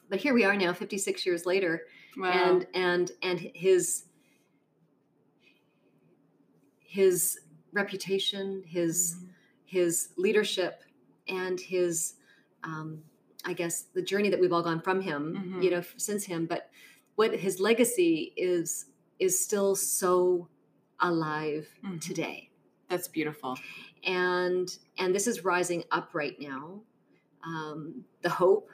But 0.08 0.18
here 0.20 0.35
we 0.35 0.44
are 0.44 0.56
now, 0.56 0.72
56 0.72 1.24
years 1.24 1.46
later, 1.46 1.87
Wow. 2.16 2.30
and 2.32 2.66
and 2.74 3.12
and 3.22 3.38
his 3.38 4.06
his 6.80 7.38
reputation, 7.72 8.62
his 8.64 9.14
Mhm. 9.14 9.28
his 9.64 10.12
leadership, 10.16 10.82
and 11.28 11.58
his 11.61 12.14
um, 12.64 13.03
I 13.44 13.53
guess 13.55 13.83
the 13.94 14.03
journey 14.03 14.29
that 14.31 14.40
we've 14.40 14.53
all 14.53 14.62
gone 14.62 14.81
from 14.81 15.01
him, 15.01 15.35
Mhm. 15.37 15.62
you 15.64 15.70
know, 15.70 15.83
since 15.96 16.25
him. 16.25 16.46
But 16.46 16.70
what 17.16 17.35
his 17.35 17.61
legacy 17.61 18.33
is 18.37 18.87
is 19.18 19.38
still 19.38 19.75
so 19.77 20.48
alive 21.01 21.68
Mhm. 21.85 22.01
today 22.01 22.51
That's 22.88 23.09
beautiful. 23.09 23.59
and 24.05 24.77
and 24.98 25.14
this 25.14 25.27
is 25.27 25.44
rising 25.44 25.85
up 25.90 26.11
right 26.14 26.38
now 26.40 26.83
um, 27.44 28.05
the 28.22 28.29
hope 28.31 28.68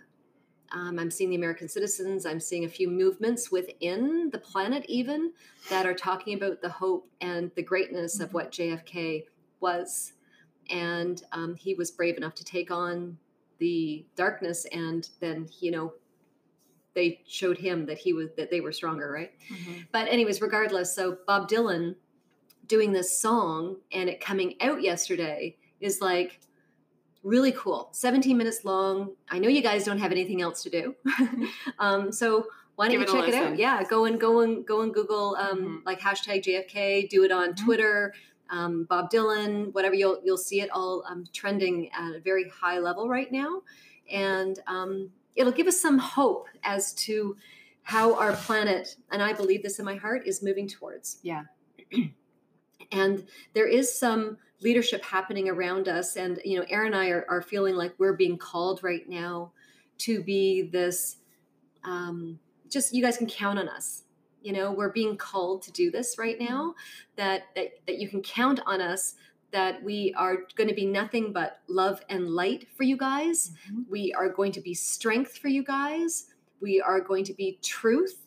um, 0.73 0.99
i'm 0.99 1.11
seeing 1.11 1.31
the 1.31 1.37
american 1.37 1.69
citizens 1.69 2.25
i'm 2.27 2.41
seeing 2.41 2.65
a 2.65 2.69
few 2.69 2.89
movements 2.89 3.51
within 3.51 4.31
the 4.31 4.39
planet 4.39 4.85
even 4.89 5.33
that 5.71 5.87
are 5.87 5.95
talking 5.95 6.35
about 6.35 6.61
the 6.63 6.69
hope 6.69 7.09
and 7.21 7.51
the 7.57 7.63
greatness 7.63 8.21
of 8.21 8.33
what 8.35 8.53
jfk 8.53 9.25
was 9.61 10.13
and 10.71 11.23
um, 11.33 11.55
he 11.55 11.75
was 11.75 11.91
brave 11.91 12.17
enough 12.17 12.35
to 12.35 12.45
take 12.45 12.71
on 12.71 13.17
the 13.59 14.07
darkness 14.17 14.67
and 14.73 15.09
then 15.21 15.49
you 15.61 15.71
know 15.71 15.93
they 16.95 17.21
showed 17.27 17.59
him 17.59 17.87
that 17.87 17.99
he 17.99 18.13
was 18.13 18.29
that 18.37 18.51
they 18.51 18.61
were 18.61 18.73
stronger 18.73 19.11
right 19.11 19.33
Mhm. 19.53 19.87
but 19.93 20.09
anyways, 20.09 20.41
regardless, 20.41 20.95
so 20.95 21.19
Bob 21.27 21.49
Dylan 21.49 21.97
doing 22.67 22.93
this 22.93 23.19
song 23.21 23.77
and 23.93 24.09
it 24.09 24.21
coming 24.21 24.55
out 24.61 24.83
yesterday 24.83 25.57
is 25.81 26.01
like 26.01 26.41
really 27.23 27.53
cool. 27.53 27.89
17 27.93 28.37
minutes 28.37 28.65
long. 28.65 29.15
I 29.31 29.39
know 29.39 29.49
you 29.49 29.61
guys 29.63 29.85
don't 29.85 29.99
have 29.99 30.13
anything 30.13 30.41
else 30.41 30.63
to 30.65 30.71
do. 30.71 30.95
um, 31.79 32.13
so 32.13 32.47
why 32.77 32.87
don't 32.89 32.93
Give 33.01 33.09
you 33.09 33.17
it 33.17 33.21
check 33.21 33.29
it 33.29 33.35
out? 33.35 33.59
Yeah, 33.59 33.83
go 33.85 34.05
and 34.05 34.21
go 34.21 34.41
and 34.41 34.65
go 34.67 34.83
and 34.83 34.93
Google 34.95 35.35
um, 35.37 35.83
Mhm. 35.83 35.87
like 35.87 36.01
hashtag 36.01 36.43
JFK, 36.45 37.09
do 37.09 37.25
it 37.25 37.33
on 37.33 37.51
Mhm. 37.55 37.65
Twitter, 37.65 38.15
um, 38.51 38.85
Bob 38.85 39.11
Dylan, 39.11 39.73
whatever 39.75 39.95
you'll 39.95 40.21
you'll 40.25 40.37
see 40.37 40.61
it 40.61 40.71
all 40.71 41.05
um, 41.09 41.25
trending 41.33 41.91
at 41.93 42.15
a 42.15 42.21
very 42.21 42.49
high 42.49 42.79
level 42.79 43.09
right 43.09 43.31
now. 43.31 43.63
And 44.11 44.59
um, 44.67 45.11
it'll 45.37 45.53
give 45.53 45.67
us 45.67 45.81
some 45.81 45.99
hope 45.99 46.49
as 46.65 46.93
to 46.95 47.37
how 47.83 48.15
our 48.19 48.33
planet, 48.33 48.97
and 49.11 49.23
I 49.23 49.33
believe 49.33 49.63
this 49.63 49.79
in 49.79 49.85
my 49.85 49.97
heart, 49.97 50.27
is 50.27 50.43
moving 50.43 50.69
towards. 50.69 51.19
Yeah. 51.23 51.45
and 52.93 53.27
there 53.55 53.67
is 53.67 53.99
some 53.99 54.37
leadership 54.61 55.03
happening 55.05 55.49
around 55.49 55.89
us. 55.89 56.17
And, 56.17 56.41
you 56.45 56.59
know, 56.59 56.67
Erin 56.69 56.93
and 56.93 56.97
I 56.97 57.09
are, 57.09 57.25
are 57.29 57.43
feeling 57.43 57.77
like 57.77 57.95
we're 57.99 58.13
being 58.13 58.37
called 58.37 58.83
right 58.83 59.09
now 59.09 59.53
to 59.99 60.23
be 60.23 60.63
this, 60.63 61.17
um, 61.85 62.39
just 62.69 62.93
you 62.93 63.03
guys 63.03 63.17
can 63.17 63.27
count 63.27 63.59
on 63.59 63.69
us. 63.69 64.03
You 64.49 64.55
know, 64.55 64.73
we're 64.73 64.93
being 64.93 65.19
called 65.19 65.61
to 65.65 65.73
do 65.73 65.91
this 65.91 66.17
right 66.17 66.41
now, 66.41 66.75
that, 67.17 67.43
that, 67.55 67.69
that 67.87 67.99
you 67.99 68.09
can 68.09 68.23
count 68.23 68.61
on 68.65 68.81
us 68.81 69.15
that 69.51 69.83
we 69.83 70.15
are 70.17 70.39
going 70.57 70.69
to 70.69 70.75
be 70.75 70.87
nothing 70.87 71.35
but 71.35 71.61
love 71.69 72.01
and 72.09 72.31
light 72.31 72.67
for 72.75 72.85
you 72.85 72.97
guys. 72.97 73.53
Mm-hmm. 73.71 73.83
We 73.91 74.15
are 74.15 74.31
going 74.31 74.53
to 74.53 74.63
be 74.63 74.73
strength 74.73 75.37
for 75.37 75.49
you 75.49 75.63
guys. 75.63 76.29
We 76.63 76.81
are 76.81 76.99
going 76.99 77.25
to 77.25 77.35
be 77.35 77.59
truth 77.63 78.25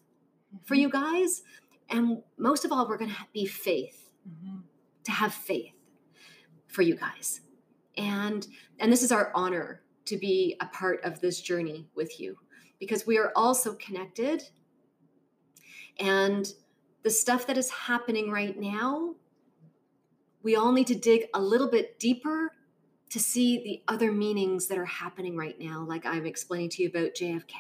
for 0.66 0.76
Mm-hmm. 0.76 0.82
you 0.82 0.90
guys. 0.92 1.42
And 1.90 2.22
most 2.38 2.66
of 2.66 2.72
all, 2.72 2.88
we're 2.88 3.00
going 3.00 3.10
to 3.10 3.18
be 3.34 3.48
faith, 3.48 4.12
Mm-hmm. 4.30 4.60
to 5.06 5.12
have 5.12 5.34
faith 5.34 5.74
for 6.68 6.84
you 6.84 6.96
guys. 6.96 7.42
And 7.98 8.46
and 8.78 8.92
this 8.94 9.02
is 9.02 9.12
our 9.12 9.32
honor 9.34 9.82
to 10.06 10.18
be 10.18 10.56
a 10.62 10.68
part 10.68 11.04
of 11.04 11.20
this 11.20 11.42
journey 11.42 11.88
with 11.96 12.20
you 12.20 12.38
because 12.80 13.08
we 13.08 13.18
are 13.18 13.32
all 13.36 13.56
so 13.56 13.74
connected. 13.74 14.44
And 16.00 16.52
the 17.04 17.10
stuff 17.10 17.48
that 17.48 17.58
is 17.58 17.70
happening 17.70 18.32
right 18.32 18.58
now, 18.60 19.16
we 20.44 20.56
all 20.56 20.72
need 20.72 20.88
to 20.88 20.96
dig 20.96 21.26
a 21.34 21.42
little 21.42 21.70
bit 21.70 22.00
deeper 22.00 22.52
to 23.10 23.20
see 23.20 23.62
the 23.64 23.84
other 23.94 24.12
meanings 24.12 24.68
that 24.68 24.78
are 24.78 24.86
happening 24.86 25.36
right 25.36 25.60
now, 25.60 25.84
like 25.88 26.06
I'm 26.06 26.26
explaining 26.26 26.70
to 26.72 26.84
you 26.84 26.90
about 26.90 27.14
JFK. 27.14 27.54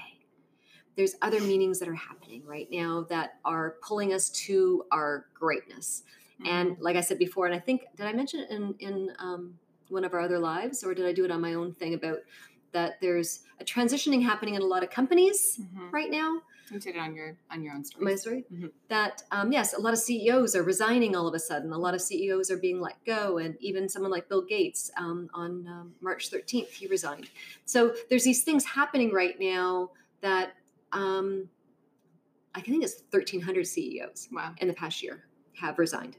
There's 0.95 1.15
other 1.21 1.39
meanings 1.41 1.79
that 1.79 1.87
are 1.89 1.93
happening 1.95 2.43
right 2.45 2.67
now 2.71 3.05
that 3.09 3.39
are 3.45 3.75
pulling 3.81 4.13
us 4.13 4.29
to 4.29 4.85
our 4.91 5.25
greatness. 5.33 6.03
And 6.43 6.75
like 6.79 6.95
I 6.95 7.01
said 7.01 7.19
before, 7.19 7.45
and 7.45 7.53
I 7.53 7.59
think 7.59 7.83
did 7.95 8.07
I 8.07 8.13
mention 8.13 8.39
it 8.39 8.49
in 8.49 8.73
in 8.79 9.13
um, 9.19 9.59
one 9.89 10.03
of 10.03 10.13
our 10.15 10.21
other 10.21 10.39
lives, 10.39 10.83
or 10.83 10.95
did 10.95 11.05
I 11.05 11.13
do 11.13 11.23
it 11.23 11.29
on 11.29 11.39
my 11.39 11.53
own 11.53 11.75
thing 11.75 11.93
about 11.93 12.17
that? 12.71 12.99
There's 12.99 13.41
a 13.59 13.63
transitioning 13.63 14.23
happening 14.23 14.55
in 14.55 14.63
a 14.63 14.65
lot 14.65 14.81
of 14.83 14.89
companies 14.89 15.59
Mhm. 15.61 15.91
right 15.93 16.09
now. 16.09 16.41
You 16.71 16.79
it 16.85 16.97
on 16.97 17.13
your 17.15 17.37
on 17.51 17.61
your 17.63 17.73
own 17.73 17.83
story. 17.83 18.05
My 18.05 18.15
story 18.15 18.45
Mhm. 18.51 18.71
that 18.87 19.23
um, 19.31 19.51
yes, 19.51 19.73
a 19.73 19.79
lot 19.79 19.93
of 19.93 19.99
CEOs 19.99 20.55
are 20.55 20.63
resigning 20.63 21.15
all 21.15 21.27
of 21.27 21.33
a 21.33 21.39
sudden. 21.39 21.73
A 21.73 21.77
lot 21.77 21.93
of 21.93 22.01
CEOs 22.01 22.49
are 22.49 22.57
being 22.57 22.79
let 22.79 23.03
go, 23.05 23.37
and 23.39 23.57
even 23.59 23.89
someone 23.89 24.09
like 24.11 24.29
Bill 24.29 24.41
Gates 24.41 24.89
um, 24.97 25.29
on 25.33 25.67
um, 25.67 25.95
March 26.01 26.29
13th 26.31 26.69
he 26.69 26.87
resigned. 26.87 27.29
So 27.65 27.93
there's 28.09 28.23
these 28.23 28.43
things 28.43 28.63
happening 28.63 29.11
right 29.11 29.37
now 29.39 29.91
that 30.21 30.53
um, 30.93 31.49
I 32.55 32.61
think 32.61 32.83
it's 32.83 33.03
1,300 33.11 33.65
CEOs 33.67 34.29
Wow. 34.31 34.53
in 34.57 34.67
the 34.67 34.73
past 34.73 35.01
year 35.03 35.25
have 35.55 35.77
resigned. 35.79 36.17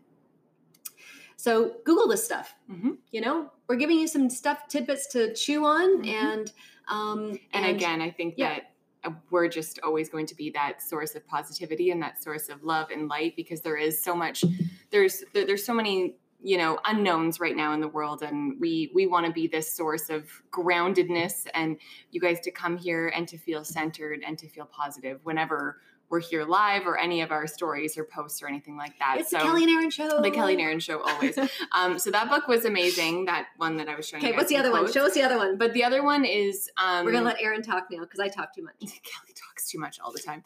So 1.36 1.76
Google 1.84 2.08
this 2.08 2.24
stuff. 2.24 2.54
Mhm. 2.70 2.98
You 3.10 3.20
know, 3.22 3.50
we're 3.68 3.76
giving 3.76 3.98
you 3.98 4.06
some 4.06 4.30
stuff 4.30 4.68
tidbits 4.68 5.06
to 5.08 5.34
chew 5.34 5.64
on, 5.64 6.02
Mhm. 6.02 6.06
and 6.08 6.52
um, 6.88 7.38
And, 7.52 7.64
again, 7.76 8.00
I 8.02 8.10
think 8.10 8.34
yeah. 8.36 8.54
that 8.54 8.71
Uh, 9.04 9.10
we're 9.30 9.48
just 9.48 9.78
always 9.82 10.08
going 10.08 10.26
to 10.26 10.34
be 10.34 10.50
that 10.50 10.82
source 10.82 11.14
of 11.14 11.26
positivity 11.26 11.90
and 11.90 12.02
that 12.02 12.22
source 12.22 12.48
of 12.48 12.62
love 12.62 12.88
and 12.90 13.08
light 13.08 13.34
because 13.36 13.60
there 13.60 13.76
is 13.76 14.02
so 14.02 14.14
much 14.14 14.44
there's 14.90 15.24
there, 15.32 15.46
there's 15.46 15.64
so 15.64 15.74
many 15.74 16.16
you 16.42 16.58
know 16.58 16.78
unknowns 16.84 17.38
right 17.40 17.56
now 17.56 17.72
in 17.72 17.80
the 17.80 17.88
world 17.88 18.22
and 18.22 18.58
we 18.60 18.90
we 18.94 19.06
want 19.06 19.24
to 19.24 19.32
be 19.32 19.46
this 19.46 19.72
source 19.72 20.10
of 20.10 20.28
groundedness 20.50 21.46
and 21.54 21.78
you 22.10 22.20
guys 22.20 22.40
to 22.40 22.50
come 22.50 22.76
here 22.76 23.08
and 23.08 23.28
to 23.28 23.38
feel 23.38 23.64
centered 23.64 24.22
and 24.26 24.38
to 24.38 24.48
feel 24.48 24.66
positive 24.66 25.20
whenever 25.22 25.80
we're 26.12 26.20
here 26.20 26.44
live 26.44 26.86
or 26.86 26.98
any 26.98 27.22
of 27.22 27.32
our 27.32 27.46
stories 27.46 27.96
or 27.96 28.04
posts 28.04 28.42
or 28.42 28.46
anything 28.46 28.76
like 28.76 28.96
that 28.98 29.16
it's 29.18 29.30
the 29.30 29.38
Kelly 29.38 29.62
and 29.62 29.72
Erin 29.72 29.90
show. 29.90 30.20
the 30.20 30.30
Kelly 30.30 30.52
and 30.52 30.60
Erin 30.60 30.78
show 30.78 31.00
always. 31.00 31.38
um, 31.72 31.98
so 31.98 32.10
that 32.10 32.28
book 32.28 32.46
was 32.48 32.66
amazing. 32.66 33.24
That 33.24 33.46
one 33.56 33.78
that 33.78 33.88
I 33.88 33.96
was 33.96 34.06
showing. 34.06 34.22
Okay, 34.22 34.36
what's 34.36 34.50
the 34.50 34.58
other 34.58 34.70
some 34.70 34.82
one? 34.82 34.92
Show 34.92 35.06
us 35.06 35.14
the 35.14 35.22
other 35.22 35.38
one. 35.38 35.56
But 35.56 35.72
the 35.72 35.82
other 35.82 36.04
one 36.04 36.26
is 36.26 36.70
um, 36.76 37.06
We're 37.06 37.12
gonna 37.12 37.24
let 37.24 37.40
Erin 37.40 37.62
talk 37.62 37.86
now 37.90 38.00
because 38.00 38.20
I 38.20 38.28
talk 38.28 38.54
too 38.54 38.62
much. 38.62 38.74
Kelly 38.80 39.34
talks 39.34 39.70
too 39.70 39.78
much 39.78 39.98
all 40.00 40.12
the 40.12 40.20
time. 40.20 40.44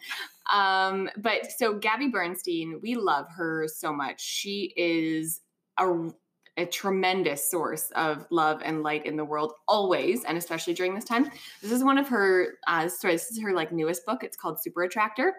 Um, 0.53 1.11
but 1.17 1.51
so 1.51 1.75
Gabby 1.75 2.09
Bernstein, 2.09 2.79
we 2.81 2.95
love 2.95 3.27
her 3.37 3.67
so 3.67 3.93
much. 3.93 4.23
She 4.23 4.73
is 4.77 5.41
a 5.79 6.11
a 6.59 6.65
tremendous 6.65 7.51
source 7.51 7.91
of 7.97 8.27
love 8.31 8.63
and 8.65 8.83
light 8.83 9.05
in 9.05 9.17
the 9.17 9.25
world 9.25 9.53
always 9.69 10.25
and 10.25 10.39
especially 10.39 10.73
during 10.73 10.95
this 10.95 11.05
time 11.05 11.31
this 11.61 11.71
is 11.71 11.85
one 11.85 11.99
of 11.99 12.09
her 12.09 12.55
uh 12.67 12.89
sorry 12.89 13.13
this 13.13 13.31
is 13.31 13.39
her 13.43 13.53
like 13.53 13.73
newest 13.73 14.07
book 14.07 14.25
it's 14.25 14.39
called 14.39 14.59
super 14.59 14.83
attractor 14.83 15.35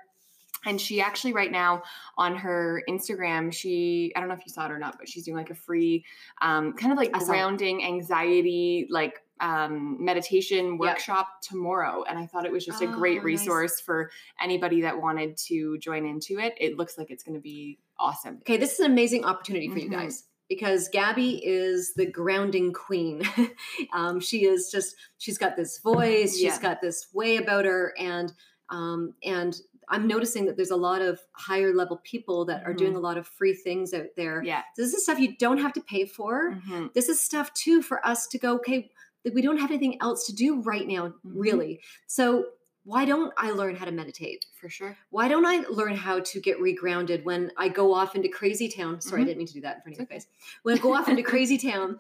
and 0.66 0.80
she 0.82 1.00
actually 1.02 1.34
right 1.34 1.52
now 1.52 1.82
on 2.18 2.36
her 2.36 2.82
instagram 2.90 3.54
she 3.54 4.12
i 4.16 4.20
don't 4.20 4.28
know 4.30 4.36
if 4.36 4.46
you 4.46 4.52
saw 4.52 4.66
it 4.66 4.72
or 4.72 4.80
not 4.80 4.98
but 4.98 5.08
she's 5.08 5.24
doing 5.26 5.38
like 5.38 5.50
a 5.50 5.56
free 5.56 6.04
um 6.42 6.74
kind 6.74 6.92
of 6.92 6.98
like 6.98 7.12
grounding 7.12 7.84
anxiety 7.86 8.88
like 8.90 9.22
um 9.40 10.04
meditation 10.04 10.78
workshop 10.80 11.42
tomorrow 11.44 12.04
and 12.10 12.18
i 12.18 12.26
thought 12.26 12.46
it 12.46 12.52
was 12.52 12.66
just 12.66 12.82
a 12.82 12.86
Oh, 12.88 12.92
great 12.92 13.18
nice. 13.18 13.26
resource 13.26 13.80
for 13.80 14.10
anybody 14.42 14.82
that 14.82 15.00
wanted 15.00 15.38
to 15.38 15.78
join 15.78 16.06
into 16.06 16.40
it 16.40 16.56
it 16.60 16.76
looks 16.78 16.98
like 16.98 17.12
it's 17.12 17.24
going 17.24 17.36
to 17.36 17.42
be 17.42 17.78
awesome 18.00 18.38
Okay, 18.42 18.58
this 18.58 18.74
is 18.74 18.80
an 18.80 18.92
amazing 18.92 19.26
opportunity 19.26 19.68
for 19.70 19.78
you 19.80 19.90
Mhm. 19.90 19.92
guys 19.92 20.24
because 20.50 20.88
Gabby 20.90 21.42
is 21.46 21.94
the 21.96 22.06
grounding 22.06 22.72
queen. 22.72 23.22
um, 23.94 24.20
she 24.22 24.46
is 24.46 24.70
just 24.72 24.96
she's 25.18 25.38
got 25.38 25.58
this 25.58 25.80
voice, 25.80 26.34
she's 26.36 26.44
Yeah. 26.44 26.62
got 26.62 26.80
this 26.82 27.08
way 27.14 27.36
about 27.38 27.66
her, 27.66 27.94
and 28.00 28.32
um, 28.70 29.14
and 29.24 29.60
I'm 29.90 30.08
noticing 30.08 30.46
that 30.46 30.56
there's 30.58 30.72
a 30.72 30.76
lot 30.76 31.02
of 31.02 31.20
higher 31.32 31.74
level 31.74 31.98
people 32.04 32.46
that 32.46 32.64
are 32.66 32.74
doing 32.74 32.96
a 32.96 33.00
lot 33.00 33.18
of 33.18 33.26
free 33.28 33.54
things 33.54 33.94
out 33.94 34.08
there. 34.16 34.44
yeah 34.44 34.64
This 34.76 34.94
is 34.94 35.04
stuff 35.04 35.20
you 35.20 35.36
don't 35.38 35.60
have 35.60 35.74
to 35.74 35.82
pay 35.82 36.06
for. 36.06 36.54
Mhm. 36.68 36.94
This 36.94 37.08
is 37.10 37.22
stuff 37.22 37.54
too 37.54 37.82
for 37.82 38.06
us 38.06 38.28
to 38.28 38.38
go. 38.38 38.56
Okay, 38.56 38.90
we 39.34 39.42
don't 39.42 39.58
have 39.58 39.72
anything 39.72 39.98
else 40.02 40.26
to 40.28 40.34
do 40.36 40.62
right 40.62 40.88
now, 40.88 41.08
Mhm. 41.10 41.14
really. 41.24 41.82
So 42.08 42.48
why 42.84 43.04
don't 43.06 43.34
I 43.38 43.52
learn 43.52 43.76
how 43.76 43.86
to 43.86 43.92
meditate? 43.92 44.46
for 44.60 44.70
sure 44.70 44.98
why 45.12 45.28
don't 45.28 45.46
I 45.46 45.58
learn 45.70 45.96
how 45.96 46.20
to 46.20 46.42
get 46.42 46.58
regrounded 46.60 47.24
when 47.24 47.52
I 47.58 47.70
go 47.70 47.94
off 47.94 48.16
into 48.16 48.28
crazy 48.28 48.68
town? 48.70 49.00
Sorry, 49.02 49.22
I 49.22 49.24
Mhm. 49.24 49.28
didn't 49.28 49.38
mean 49.38 49.48
to 49.48 49.54
do 49.54 49.62
that 49.62 49.76
in 49.78 49.82
front 49.84 49.94
of 49.96 50.00
your 50.00 50.08
face. 50.08 50.28
When 50.64 50.76
I 50.78 50.82
go 50.82 50.94
off 50.96 51.08
into 51.08 51.22
crazy 51.24 51.58
town, 51.72 52.00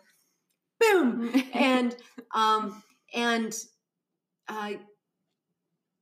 boom, 0.80 1.30
and 1.54 1.96
um, 2.32 2.84
and 3.14 3.56
uh, 4.48 4.74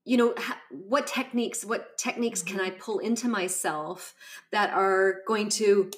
you 0.06 0.18
know 0.18 0.34
what 0.70 1.08
techniques? 1.08 1.66
What 1.66 1.98
techniques 1.98 2.42
can 2.44 2.58
Mm-hmm. 2.60 2.66
I 2.68 2.80
pull 2.80 3.00
into 3.00 3.28
myself 3.28 4.14
that 4.52 4.70
are 4.72 5.22
going 5.28 5.50
to 5.50 5.90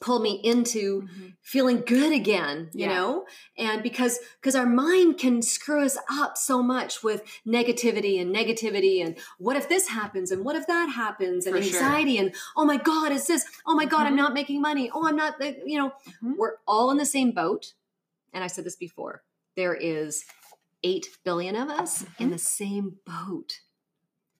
pull 0.00 0.18
me 0.18 0.38
into 0.44 1.02
Mhm. 1.02 1.34
feeling 1.40 1.80
good 1.86 2.12
again 2.12 2.68
you 2.74 2.80
Yeah. 2.86 2.94
know 2.94 3.26
and 3.56 3.82
because 3.82 4.18
because 4.38 4.54
our 4.54 4.66
mind 4.66 5.16
can 5.18 5.40
screw 5.40 5.82
us 5.82 5.96
up 6.10 6.36
so 6.36 6.62
much 6.62 7.02
with 7.02 7.22
negativity 7.46 8.20
and 8.20 8.34
negativity 8.34 9.02
and 9.02 9.16
what 9.38 9.56
if 9.56 9.66
this 9.68 9.88
happens 9.88 10.30
and 10.30 10.44
what 10.44 10.56
if 10.56 10.66
that 10.66 10.90
happens 10.90 11.46
and 11.46 11.56
For 11.56 11.62
sure. 11.62 11.80
anxiety 11.80 12.18
and 12.18 12.34
oh 12.56 12.66
my 12.66 12.76
god 12.76 13.12
is 13.12 13.26
this 13.28 13.46
oh 13.66 13.74
my 13.74 13.86
god 13.86 14.06
i'm 14.06 14.12
Mhm. 14.12 14.16
not 14.24 14.34
making 14.34 14.60
money 14.60 14.90
oh 14.92 15.06
i'm 15.08 15.16
not 15.16 15.36
you 15.66 15.78
know 15.78 15.92
Mhm. 16.22 16.36
we're 16.36 16.56
all 16.66 16.90
in 16.90 16.98
the 16.98 17.06
same 17.06 17.30
boat 17.30 17.72
and 18.34 18.44
i 18.44 18.46
said 18.46 18.64
this 18.64 18.76
before 18.76 19.22
there 19.56 19.74
is 19.74 20.24
8 20.82 21.06
billion 21.24 21.56
of 21.56 21.68
us 21.68 22.04
in 22.18 22.28
Mhm. 22.28 22.32
the 22.32 22.38
same 22.38 22.98
boat 23.04 23.60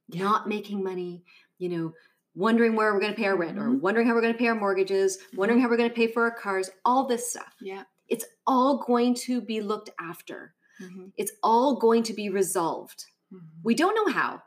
Yeah. 0.09 0.23
not 0.25 0.49
making 0.49 0.83
money 0.83 1.25
you 1.59 1.69
know 1.69 1.93
wondering 2.35 2.77
where 2.77 2.93
we're 2.95 3.01
going 3.01 3.13
to 3.13 3.17
pay 3.21 3.27
our 3.27 3.37
rent 3.37 3.59
or 3.59 3.69
Mhm. 3.69 3.81
wondering 3.81 4.07
how 4.07 4.15
we're 4.15 4.21
going 4.21 4.33
to 4.33 4.39
pay 4.39 4.47
our 4.49 4.55
mortgages 4.55 5.19
wondering 5.35 5.61
how 5.61 5.69
we're 5.69 5.77
going 5.77 5.89
to 5.91 5.95
pay 5.95 6.07
for 6.07 6.23
our 6.23 6.31
cars 6.31 6.71
all 6.85 7.05
this 7.07 7.31
stuff 7.31 7.55
yeah 7.61 7.85
it's 8.09 8.25
all 8.47 8.79
going 8.79 9.13
to 9.15 9.41
be 9.41 9.61
looked 9.61 9.91
after 10.01 10.55
Mhm. 10.81 11.13
it's 11.17 11.33
all 11.43 11.77
going 11.77 12.03
to 12.05 12.13
be 12.15 12.29
resolved 12.29 13.07
Mhm. 13.33 13.41
we 13.65 13.75
don't 13.75 13.95
know 13.95 14.13
how 14.13 14.43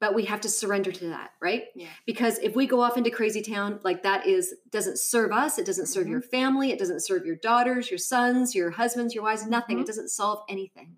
but 0.00 0.14
we 0.14 0.24
have 0.24 0.40
to 0.40 0.48
surrender 0.48 0.90
to 0.90 1.08
that 1.10 1.32
right 1.42 1.66
Yeah. 1.74 1.90
because 2.06 2.38
if 2.38 2.56
we 2.56 2.66
go 2.66 2.80
off 2.80 2.96
into 2.96 3.10
crazy 3.10 3.42
town 3.42 3.80
like 3.84 4.02
that 4.02 4.26
is 4.26 4.54
doesn't 4.70 4.98
serve 4.98 5.30
us 5.30 5.58
it 5.58 5.66
doesn't 5.66 5.86
serve 5.88 6.06
Mhm. 6.06 6.10
your 6.12 6.22
family 6.22 6.72
it 6.72 6.78
doesn't 6.78 7.00
serve 7.00 7.26
your 7.26 7.36
daughters 7.36 7.90
your 7.90 7.98
sons 7.98 8.54
your 8.54 8.70
husbands 8.70 9.14
your 9.14 9.22
wives 9.24 9.46
nothing 9.46 9.76
Mhm. 9.76 9.82
it 9.82 9.86
doesn't 9.86 10.08
solve 10.08 10.42
anything 10.48 10.96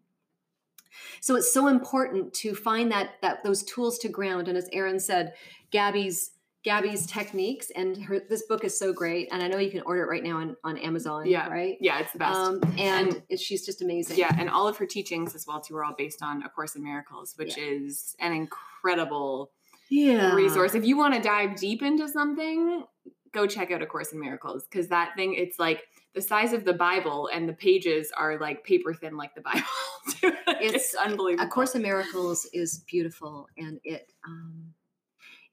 so 1.20 1.36
it's 1.36 1.52
so 1.52 1.68
important 1.68 2.32
to 2.34 2.54
find 2.54 2.90
that 2.92 3.10
that 3.22 3.42
those 3.44 3.62
tools 3.62 3.98
to 4.00 4.08
ground. 4.08 4.48
And 4.48 4.56
as 4.56 4.68
erin 4.72 4.98
said 5.00 5.34
gabby's 5.70 6.30
gabby's 6.64 7.06
techniques 7.06 7.70
and 7.74 7.96
her 8.04 8.20
this 8.28 8.42
book 8.46 8.62
is 8.62 8.78
so 8.78 8.92
great. 8.92 9.28
And 9.32 9.42
i 9.42 9.48
know 9.48 9.58
you 9.58 9.70
can 9.70 9.82
order 9.82 10.02
it 10.02 10.06
right 10.08 10.22
now 10.22 10.36
on, 10.38 10.56
on 10.62 10.78
amazon 10.78 11.26
Yeah. 11.26 11.48
right? 11.48 11.76
Yeah 11.80 11.98
it's 11.98 12.12
the 12.12 12.18
best. 12.18 12.36
Um, 12.38 12.60
and, 12.78 13.08
And- 13.08 13.22
it, 13.28 13.40
she's 13.40 13.66
just 13.66 13.82
amazing. 13.82 14.16
Yeah, 14.16 14.34
and 14.38 14.48
all 14.48 14.68
of 14.68 14.76
her 14.76 14.86
teachings 14.86 15.34
as 15.34 15.46
well 15.46 15.60
too 15.60 15.76
are 15.76 15.84
all 15.84 15.94
based 15.98 16.22
on 16.22 16.42
A 16.44 16.48
Course 16.48 16.76
in 16.76 16.84
Miracles, 16.84 17.34
which 17.36 17.58
is 17.58 18.14
an 18.20 18.32
incredible 18.32 19.50
yeah. 19.90 20.34
resource. 20.34 20.74
If 20.74 20.84
you 20.84 20.96
want 20.96 21.14
to 21.14 21.20
dive 21.20 21.56
deep 21.56 21.82
into 21.82 22.08
something, 22.08 22.84
go 23.32 23.46
check 23.46 23.70
out 23.70 23.82
A 23.82 23.86
Course 23.86 24.12
in 24.12 24.20
Miracles 24.20 24.64
because 24.64 24.88
that 24.88 25.14
thing, 25.16 25.34
it's 25.34 25.58
like 25.58 25.84
the 26.14 26.20
size 26.20 26.52
of 26.52 26.64
the 26.64 26.72
Bible 26.72 27.28
and 27.32 27.48
the 27.48 27.52
pages 27.52 28.12
are 28.16 28.38
like 28.38 28.64
paper 28.64 28.94
thin, 28.94 29.16
like 29.16 29.34
the 29.34 29.40
Bible. 29.40 29.62
it's, 30.60 30.94
unbelievable. 30.94 31.44
A 31.44 31.48
Course 31.48 31.74
in 31.74 31.82
Miracles 31.82 32.46
is 32.52 32.84
beautiful 32.86 33.48
and 33.56 33.80
it, 33.84 34.12
um, 34.26 34.72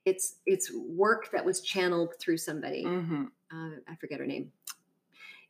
it's 0.06 0.38
it's 0.46 0.72
work 0.74 1.30
that 1.32 1.44
was 1.44 1.62
channeled 1.62 2.14
through 2.20 2.38
somebody. 2.38 2.86
Mm-hmm. 2.86 3.26
Uh, 3.52 3.76
I 3.88 3.96
forget 3.96 4.20
her 4.20 4.26
name. 4.26 4.52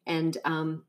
And 0.05 0.37
um, 0.43 0.83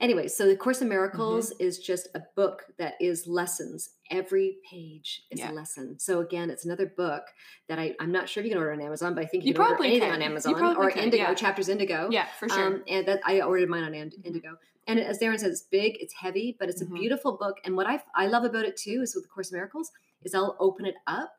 anyway, 0.00 0.28
so 0.28 0.46
the 0.46 0.56
Course 0.56 0.80
in 0.82 0.88
Miracles 0.88 1.50
Mm-hmm. 1.50 1.64
is 1.66 1.78
just 1.78 2.08
a 2.14 2.20
book 2.34 2.64
that 2.78 2.94
is 3.00 3.26
lessons. 3.26 3.90
Every 4.10 4.58
page 4.70 5.22
is 5.30 5.40
Yeah. 5.40 5.50
a 5.50 5.52
lesson. 5.52 5.98
So 5.98 6.20
again, 6.20 6.50
it's 6.50 6.64
another 6.64 6.86
book 6.86 7.24
that 7.68 7.78
I, 7.78 7.94
I'm 8.00 8.12
not 8.12 8.28
sure 8.28 8.40
if 8.40 8.46
you 8.46 8.50
can 8.52 8.58
order 8.58 8.72
on 8.72 8.80
Amazon, 8.80 9.14
but 9.14 9.22
I 9.24 9.26
think 9.26 9.44
you, 9.44 9.48
You 9.48 9.54
can 9.54 9.62
order 9.62 9.74
probably 9.74 9.88
anything 9.92 10.08
can. 10.10 10.16
on 10.16 10.22
Amazon 10.22 10.76
or 10.76 10.90
can, 10.90 11.04
Indigo, 11.04 11.24
yeah. 11.24 11.34
Chapters 11.34 11.68
Indigo. 11.68 12.08
Yeah, 12.10 12.26
for 12.38 12.48
sure. 12.48 12.66
Um, 12.66 12.84
and 12.88 13.06
that 13.08 13.20
I 13.24 13.40
ordered 13.40 13.68
mine 13.68 13.84
on 13.84 13.94
Ind- 13.94 14.14
Indigo. 14.24 14.56
And 14.88 15.00
as 15.00 15.18
Darren 15.18 15.38
says, 15.40 15.50
it's 15.52 15.62
big, 15.62 15.96
it's 16.00 16.14
heavy, 16.14 16.56
but 16.60 16.68
it's 16.68 16.82
Mhm. 16.82 16.90
a 16.90 16.94
beautiful 16.94 17.36
book. 17.36 17.56
And 17.64 17.74
what 17.76 17.86
I 17.86 18.00
I 18.14 18.26
love 18.28 18.44
about 18.44 18.64
it 18.64 18.76
too 18.76 19.00
is 19.02 19.14
with 19.14 19.24
the 19.24 19.28
Course 19.30 19.50
in 19.50 19.56
Miracles 19.56 19.90
is 20.22 20.34
I'll 20.34 20.56
open 20.60 20.86
it 20.86 20.94
up 21.08 21.32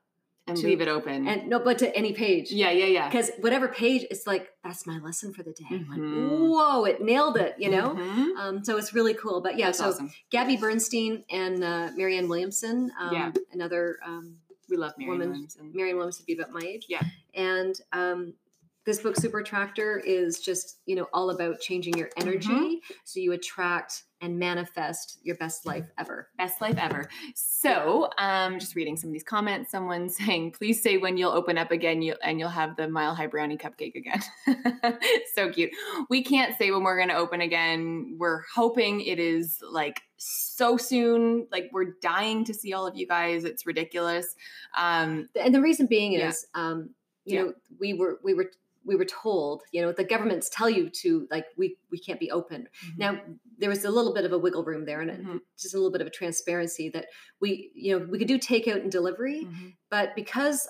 and 0.47 0.57
to- 0.57 0.65
leave 0.67 0.81
it 0.81 0.88
open. 0.88 1.27
and 1.27 1.47
no, 1.49 1.60
but 1.60 1.77
to 1.79 1.95
any 1.95 2.13
page. 2.13 2.51
yeah, 2.51 2.71
yeah, 2.71 2.86
yeah. 2.86 3.07
Because 3.10 3.31
whatever 3.39 3.67
page, 3.67 4.05
it's 4.10 4.25
like 4.27 4.49
that's 4.63 4.86
my 4.88 4.97
lesson 4.99 5.33
for 5.33 5.43
the 5.43 5.51
day. 5.51 5.65
I'm 5.71 5.88
like, 5.89 5.99
whoa, 6.49 6.86
it 6.86 7.01
nailed 7.01 7.38
it, 7.38 7.55
you 7.57 7.69
know. 7.69 7.89
Mhm. 7.95 8.38
Um, 8.38 8.63
so 8.63 8.77
it's 8.77 8.93
really 8.93 9.13
cool. 9.13 9.41
But 9.41 9.57
yeah, 9.57 9.67
That's 9.67 9.79
so 9.79 9.89
awesome. 9.89 10.12
Gabby 10.29 10.57
Bernstein 10.57 11.23
and 11.29 11.63
uh, 11.63 11.89
Marianne 11.95 12.27
Williamson, 12.29 12.91
um, 12.99 13.13
Yeah. 13.13 13.31
another 13.51 13.97
um, 14.05 14.38
We 14.69 14.75
love 14.77 14.93
Mary 14.97 15.12
woman- 15.12 15.29
Williamson. 15.29 15.71
Marianne 15.73 15.95
Williamson 15.97 16.23
would 16.23 16.36
be 16.38 16.41
about 16.41 16.51
my 16.53 16.62
age. 16.67 16.86
Yeah. 16.89 17.01
And 17.33 17.79
um, 17.93 18.33
this 18.88 19.02
book, 19.02 19.15
Super 19.17 19.39
Attractor, 19.39 20.00
is 20.00 20.39
just 20.39 20.80
you 20.88 20.95
know 20.95 21.08
all 21.13 21.30
about 21.30 21.60
changing 21.60 21.95
your 21.97 22.10
energy 22.17 22.47
Mm-hmm. 22.47 22.93
so 23.04 23.19
you 23.19 23.34
attract 23.34 24.04
and 24.21 24.39
manifest 24.39 25.19
your 25.21 25.36
best 25.36 25.67
life 25.67 25.86
ever. 26.00 26.30
Best 26.39 26.60
life 26.60 26.78
ever. 26.80 27.08
So, 27.36 28.10
um, 28.17 28.58
just 28.58 28.73
reading 28.76 28.97
some 28.97 29.10
of 29.10 29.13
these 29.13 29.23
comments. 29.23 29.69
Someone 29.69 30.10
saying, 30.19 30.52
"Please 30.54 30.82
say 30.82 30.97
when 30.97 31.17
you'll 31.17 31.32
open 31.34 31.58
up 31.58 31.69
again, 31.71 32.02
you 32.02 32.15
and 32.23 32.39
you'll 32.39 32.50
have 32.50 32.76
the 32.78 32.88
Mile 32.88 33.13
High 33.13 33.28
Brownie 33.28 33.58
cupcake 33.58 33.93
again." 33.95 34.21
so 35.36 35.52
cute. 35.52 35.69
We 36.10 36.23
can't 36.23 36.58
say 36.58 36.71
when 36.71 36.84
we're 36.84 36.97
going 36.97 37.10
to 37.10 37.15
open 37.17 37.41
again. 37.41 38.15
We're 38.17 38.41
hoping 38.56 39.02
it 39.02 39.19
is 39.19 39.60
like 39.69 40.02
so 40.17 40.78
soon. 40.78 41.47
Like 41.52 41.69
we're 41.73 41.93
dying 42.02 42.43
to 42.45 42.54
see 42.54 42.73
all 42.73 42.88
of 42.88 42.95
you 42.95 43.06
guys. 43.06 43.43
It's 43.43 43.65
ridiculous. 43.67 44.34
Um, 44.78 45.28
And 45.39 45.54
the 45.54 45.62
reason 45.62 45.86
being 45.88 46.13
Yeah. 46.13 46.30
is, 46.30 46.47
um, 46.56 46.91
you 47.26 47.36
Yeah. 47.36 47.43
know, 47.43 47.54
we 47.80 47.93
were 47.93 48.19
we 48.23 48.34
were 48.34 48.50
we 48.88 48.95
were 48.95 49.06
told, 49.06 49.63
you 49.71 49.82
know, 49.82 49.91
the 49.91 50.04
governments 50.04 50.50
tell 50.50 50.69
you 50.69 50.89
to 51.02 51.28
like 51.30 51.45
we 51.58 51.78
we 51.91 52.00
can't 52.00 52.19
be 52.19 52.32
open. 52.32 52.67
Now 52.97 53.21
there 53.60 53.69
was 53.69 53.86
a 53.86 53.91
little 53.91 54.13
bit 54.13 54.26
of 54.26 54.32
a 54.32 54.38
wiggle 54.39 54.63
room 54.63 54.86
there, 54.86 55.02
and 55.02 55.12
Mhm. 55.12 55.41
just 55.60 55.73
a 55.76 55.78
little 55.78 55.91
bit 55.91 56.02
of 56.02 56.08
a 56.08 56.12
transparency 56.12 56.89
that 56.89 57.08
we, 57.41 57.71
you 57.76 58.00
know, 58.00 58.06
we 58.06 58.17
could 58.17 58.28
do 58.28 58.39
takeout 58.39 58.82
and 58.82 58.91
delivery, 58.91 59.45
Mhm. 59.45 59.73
but 59.89 60.15
because 60.15 60.67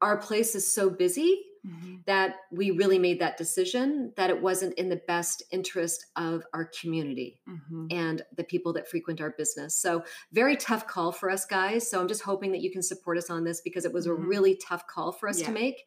our 0.00 0.16
place 0.18 0.54
is 0.54 0.72
so 0.74 0.90
busy 0.90 1.42
Mhm. 1.64 2.04
that 2.06 2.36
we 2.52 2.70
really 2.70 2.98
made 2.98 3.20
that 3.20 3.36
decision 3.38 4.12
that 4.16 4.28
it 4.30 4.42
wasn't 4.42 4.74
in 4.74 4.88
the 4.90 5.00
best 5.06 5.42
interest 5.50 6.04
of 6.16 6.44
our 6.52 6.66
community 6.66 7.40
Mhm. 7.48 7.86
and 7.90 8.22
the 8.36 8.44
people 8.44 8.72
that 8.74 8.88
frequent 8.88 9.20
our 9.20 9.30
business. 9.30 9.74
So, 9.74 10.04
very 10.32 10.56
tough 10.56 10.86
call 10.86 11.10
for 11.12 11.30
us 11.30 11.46
guys. 11.46 11.88
So, 11.88 12.00
I'm 12.00 12.08
just 12.08 12.22
hoping 12.22 12.52
that 12.52 12.60
you 12.60 12.70
can 12.70 12.82
support 12.82 13.16
us 13.16 13.30
on 13.30 13.44
this 13.44 13.60
because 13.62 13.84
it 13.84 13.92
was 13.92 14.06
Mhm. 14.06 14.10
a 14.10 14.14
really 14.14 14.56
tough 14.56 14.86
call 14.86 15.12
for 15.12 15.28
us 15.28 15.40
Yeah. 15.40 15.46
to 15.46 15.52
make. 15.52 15.84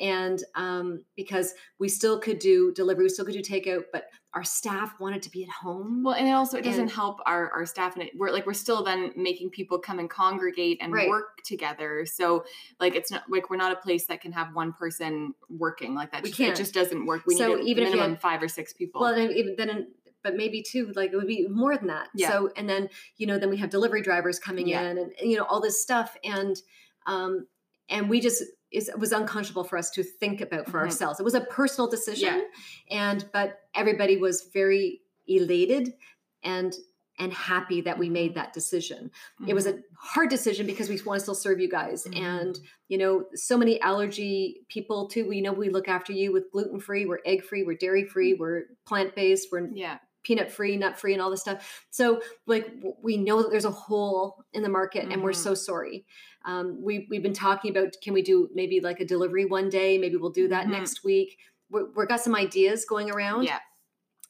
And 0.00 0.42
um, 0.54 1.04
because 1.16 1.54
we 1.78 1.88
still 1.88 2.18
could 2.20 2.38
do 2.38 2.72
delivery, 2.72 3.04
we 3.04 3.08
still 3.10 3.24
could 3.24 3.34
do 3.34 3.42
takeout, 3.42 3.84
but 3.92 4.04
our 4.34 4.44
staff 4.44 4.92
wanted 5.00 5.22
to 5.22 5.30
be 5.30 5.42
at 5.42 5.48
home. 5.50 6.02
Well, 6.04 6.14
and 6.14 6.28
it 6.28 6.32
also 6.32 6.58
it 6.58 6.64
doesn't 6.64 6.82
And- 6.82 6.90
help 6.90 7.18
our 7.24 7.50
our 7.52 7.64
staff, 7.64 7.94
and 7.94 8.04
it, 8.04 8.12
we're 8.16 8.30
like 8.30 8.46
we're 8.46 8.52
still 8.52 8.84
then 8.84 9.12
making 9.16 9.50
people 9.50 9.78
come 9.78 9.98
and 9.98 10.08
congregate 10.10 10.78
and 10.82 10.92
Right. 10.92 11.08
work 11.08 11.42
together. 11.44 12.04
So 12.06 12.44
like 12.78 12.94
it's 12.94 13.10
not 13.10 13.24
like 13.30 13.48
we're 13.48 13.56
not 13.56 13.72
a 13.72 13.76
place 13.76 14.06
that 14.08 14.20
can 14.20 14.32
have 14.32 14.54
one 14.54 14.72
person 14.74 15.32
working 15.48 15.94
like 15.94 16.12
that. 16.12 16.22
We 16.22 16.28
just, 16.28 16.38
can't. 16.38 16.56
just 16.56 16.74
doesn't 16.74 17.06
work. 17.06 17.22
We 17.26 17.36
So 17.36 17.54
need 17.54 17.62
a 17.62 17.64
even 17.70 17.84
minimum 17.84 18.10
had- 18.12 18.20
five 18.20 18.42
or 18.42 18.48
six 18.48 18.72
people. 18.74 19.00
Well, 19.00 19.14
and 19.14 19.32
even 19.32 19.54
then, 19.56 19.88
but 20.22 20.36
maybe 20.36 20.62
two, 20.62 20.92
like 20.94 21.12
it 21.12 21.16
would 21.16 21.26
be 21.26 21.46
more 21.48 21.76
than 21.76 21.86
that. 21.88 22.08
Yeah. 22.14 22.28
So, 22.30 22.50
and 22.56 22.68
then, 22.68 22.90
you 23.16 23.26
know, 23.26 23.38
then 23.38 23.48
we 23.50 23.56
have 23.58 23.70
delivery 23.70 24.02
drivers 24.02 24.38
coming 24.38 24.66
Yeah. 24.68 24.82
in 24.82 24.98
and, 24.98 25.12
you 25.20 25.36
know, 25.38 25.44
all 25.44 25.60
this 25.60 25.80
stuff. 25.80 26.16
And, 26.24 26.60
um, 27.06 27.46
and 27.88 28.10
we 28.10 28.20
just, 28.20 28.42
is, 28.70 28.88
it 28.88 28.98
was 28.98 29.12
unconscionable 29.12 29.64
for 29.64 29.76
us 29.78 29.90
to 29.90 30.02
think 30.02 30.40
about 30.40 30.66
for 30.66 30.78
Mhm. 30.78 30.84
ourselves. 30.84 31.18
It 31.20 31.24
was 31.24 31.34
a 31.34 31.40
personal 31.42 31.88
decision. 31.90 32.44
Yeah. 32.90 33.10
And, 33.10 33.28
but 33.32 33.60
everybody 33.74 34.16
was 34.16 34.48
very 34.52 35.02
elated 35.26 35.94
and, 36.42 36.74
and 37.18 37.32
happy 37.32 37.80
that 37.80 37.98
we 37.98 38.08
made 38.08 38.34
that 38.34 38.52
decision. 38.52 39.10
It 39.46 39.54
was 39.54 39.66
Mm-hmm. 39.66 39.78
a 39.78 39.82
hard 39.96 40.30
decision 40.30 40.66
because 40.66 40.88
we 40.88 41.00
want 41.02 41.18
to 41.18 41.22
still 41.22 41.34
serve 41.34 41.58
you 41.60 41.68
guys. 41.68 42.04
Mhm. 42.04 42.16
And, 42.20 42.58
you 42.88 42.96
know, 42.98 43.26
so 43.34 43.56
many 43.58 43.80
allergy 43.80 44.64
people 44.68 45.08
too. 45.08 45.26
We 45.26 45.40
know 45.40 45.52
we 45.52 45.68
look 45.70 45.88
after 45.88 46.12
you 46.12 46.32
with 46.32 46.50
gluten 46.52 46.78
free, 46.78 47.06
we're 47.06 47.18
egg 47.24 47.42
free, 47.44 47.64
we're 47.64 47.76
dairy 47.76 48.04
free, 48.04 48.34
we're 48.34 48.66
plant 48.86 49.14
based, 49.16 49.48
we're 49.50 49.68
yeah, 49.72 49.98
peanut 50.28 50.52
free, 50.52 50.76
nut 50.76 50.98
free, 51.00 51.14
and 51.14 51.22
all 51.22 51.30
this 51.30 51.40
stuff. 51.40 51.84
So, 51.90 52.20
like, 52.46 52.70
we 53.02 53.16
know 53.16 53.42
that 53.42 53.50
there's 53.50 53.64
a 53.64 53.70
hole 53.70 54.44
in 54.52 54.62
the 54.62 54.68
market, 54.68 55.10
and 55.10 55.22
we're 55.22 55.32
so 55.32 55.54
sorry. 55.54 56.04
Um, 56.44 56.82
we 56.84 57.06
we've 57.10 57.22
been 57.22 57.32
talking 57.32 57.70
about 57.74 57.94
can 58.02 58.12
we 58.12 58.20
do 58.22 58.48
maybe 58.54 58.80
like 58.80 59.00
a 59.00 59.04
delivery 59.06 59.46
one 59.46 59.70
day? 59.70 59.96
Maybe 59.98 60.16
we'll 60.16 60.30
do 60.42 60.48
that 60.48 60.66
Mhm. 60.66 60.70
next 60.72 61.02
week. 61.02 61.38
We're, 61.70 61.86
we've 61.96 62.08
got 62.08 62.20
some 62.20 62.34
ideas 62.36 62.84
going 62.84 63.10
around, 63.10 63.44
yeah, 63.44 63.58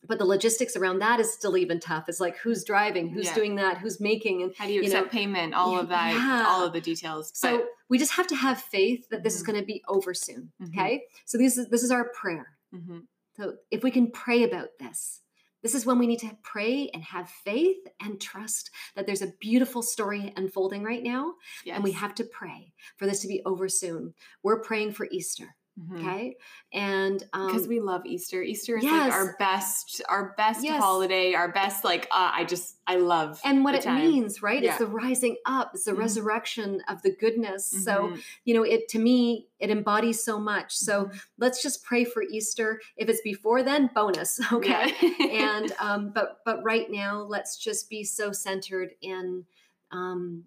but 0.09 0.19
the 0.19 0.25
logistics 0.25 0.77
around 0.77 1.01
that 1.01 1.19
is 1.21 1.33
still 1.33 1.57
even 1.57 1.81
tough. 1.81 2.05
It's 2.09 2.21
like 2.21 2.37
who's 2.39 2.63
driving, 2.65 3.09
who's 3.09 3.27
Yeah. 3.27 3.35
doing 3.35 3.57
that, 3.57 3.79
who's 3.79 4.01
making, 4.01 4.43
and 4.43 4.55
how 4.57 4.67
do 4.67 4.73
you 4.73 4.81
you 4.81 4.87
accept 4.87 5.07
know, 5.07 5.11
payment? 5.19 5.53
All 5.55 5.79
of 5.79 5.89
that, 5.89 6.13
yeah. 6.15 6.47
all 6.49 6.65
of 6.65 6.73
the 6.73 6.81
details. 6.81 7.31
so 7.35 7.59
But, 7.59 7.67
we 7.89 7.99
just 7.99 8.13
have 8.13 8.27
to 8.29 8.37
have 8.37 8.61
faith 8.61 9.09
that 9.11 9.23
this 9.25 9.35
is 9.37 9.43
Mhm. 9.43 9.47
going 9.47 9.61
to 9.61 9.67
be 9.67 9.83
over 9.89 10.15
soon. 10.15 10.53
Mhm. 10.63 10.69
Okay, 10.69 11.05
so 11.27 11.37
this 11.39 11.59
is 11.59 11.69
this 11.69 11.83
is 11.83 11.91
our 11.91 12.09
prayer. 12.21 12.57
Mhm. 12.75 13.07
So 13.37 13.57
if 13.71 13.83
we 13.85 13.91
can 13.91 14.11
pray 14.11 14.43
about 14.43 14.71
this, 14.81 15.23
this 15.62 15.75
is 15.75 15.85
when 15.85 15.99
we 15.99 16.07
need 16.07 16.21
to 16.21 16.37
pray 16.42 16.90
and 16.94 17.03
have 17.03 17.29
faith 17.29 17.77
and 18.01 18.21
trust 18.21 18.71
that 18.94 19.07
there's 19.07 19.23
a 19.23 19.33
beautiful 19.40 19.83
story 19.83 20.33
unfolding 20.37 20.83
right 20.83 21.03
now. 21.03 21.35
yes. 21.64 21.75
And 21.75 21.85
we 21.85 21.92
have 21.92 22.14
to 22.16 22.25
pray 22.25 22.73
for 22.97 23.07
this 23.07 23.21
to 23.23 23.29
be 23.29 23.42
over 23.44 23.68
soon. 23.68 24.14
We're 24.42 24.61
praying 24.61 24.92
for 24.92 25.09
Easter. 25.11 25.57
Mhm. 25.79 25.97
Okay. 25.99 26.37
And 26.73 27.23
um, 27.33 27.47
because 27.47 27.69
we 27.69 27.81
love 27.81 28.05
Easter. 28.05 28.43
Easter 28.43 28.77
is 28.77 28.85
yes. 28.85 29.09
like 29.09 29.12
our 29.12 29.37
best, 29.38 30.03
our 30.09 30.35
best 30.37 30.64
Yes. 30.64 30.83
holiday, 30.83 31.35
our 31.35 31.53
best. 31.53 31.85
Like 31.85 32.07
uh, 32.11 32.31
I 32.35 32.45
just, 32.45 32.77
I 32.87 32.97
love 32.97 33.41
and 33.45 33.62
what 33.64 33.75
it 33.75 33.83
time. 33.83 33.97
means, 33.97 34.43
right? 34.43 34.62
Yeah. 34.62 34.71
It's 34.71 34.79
the 34.79 34.87
rising 34.87 35.37
up, 35.47 35.71
it's 35.75 35.85
the 35.85 35.93
Mhm. 35.93 35.99
resurrection 35.99 36.83
of 36.88 37.03
the 37.03 37.12
goodness. 37.12 37.71
So, 37.71 38.09
Mhm. 38.09 38.23
you 38.45 38.55
know, 38.55 38.64
it 38.64 38.88
to 38.88 38.99
me, 38.99 39.49
it 39.61 39.71
embodies 39.71 40.23
so 40.23 40.41
much. 40.41 40.77
So 40.77 41.07
Mhm. 41.07 41.21
let's 41.38 41.62
just 41.62 41.85
pray 41.85 42.05
for 42.05 42.23
Easter. 42.23 42.81
If 42.97 43.09
it's 43.09 43.23
before 43.23 43.62
then, 43.62 43.91
bonus. 43.95 44.38
Okay. 44.53 44.95
Yeah. 45.01 45.27
and 45.61 45.73
um, 45.79 46.11
but 46.11 46.41
but 46.45 46.62
right 46.64 46.91
now 46.91 47.23
let's 47.23 47.57
just 47.57 47.88
be 47.88 48.03
so 48.05 48.33
centered 48.33 48.95
in 49.01 49.47
um, 49.91 50.45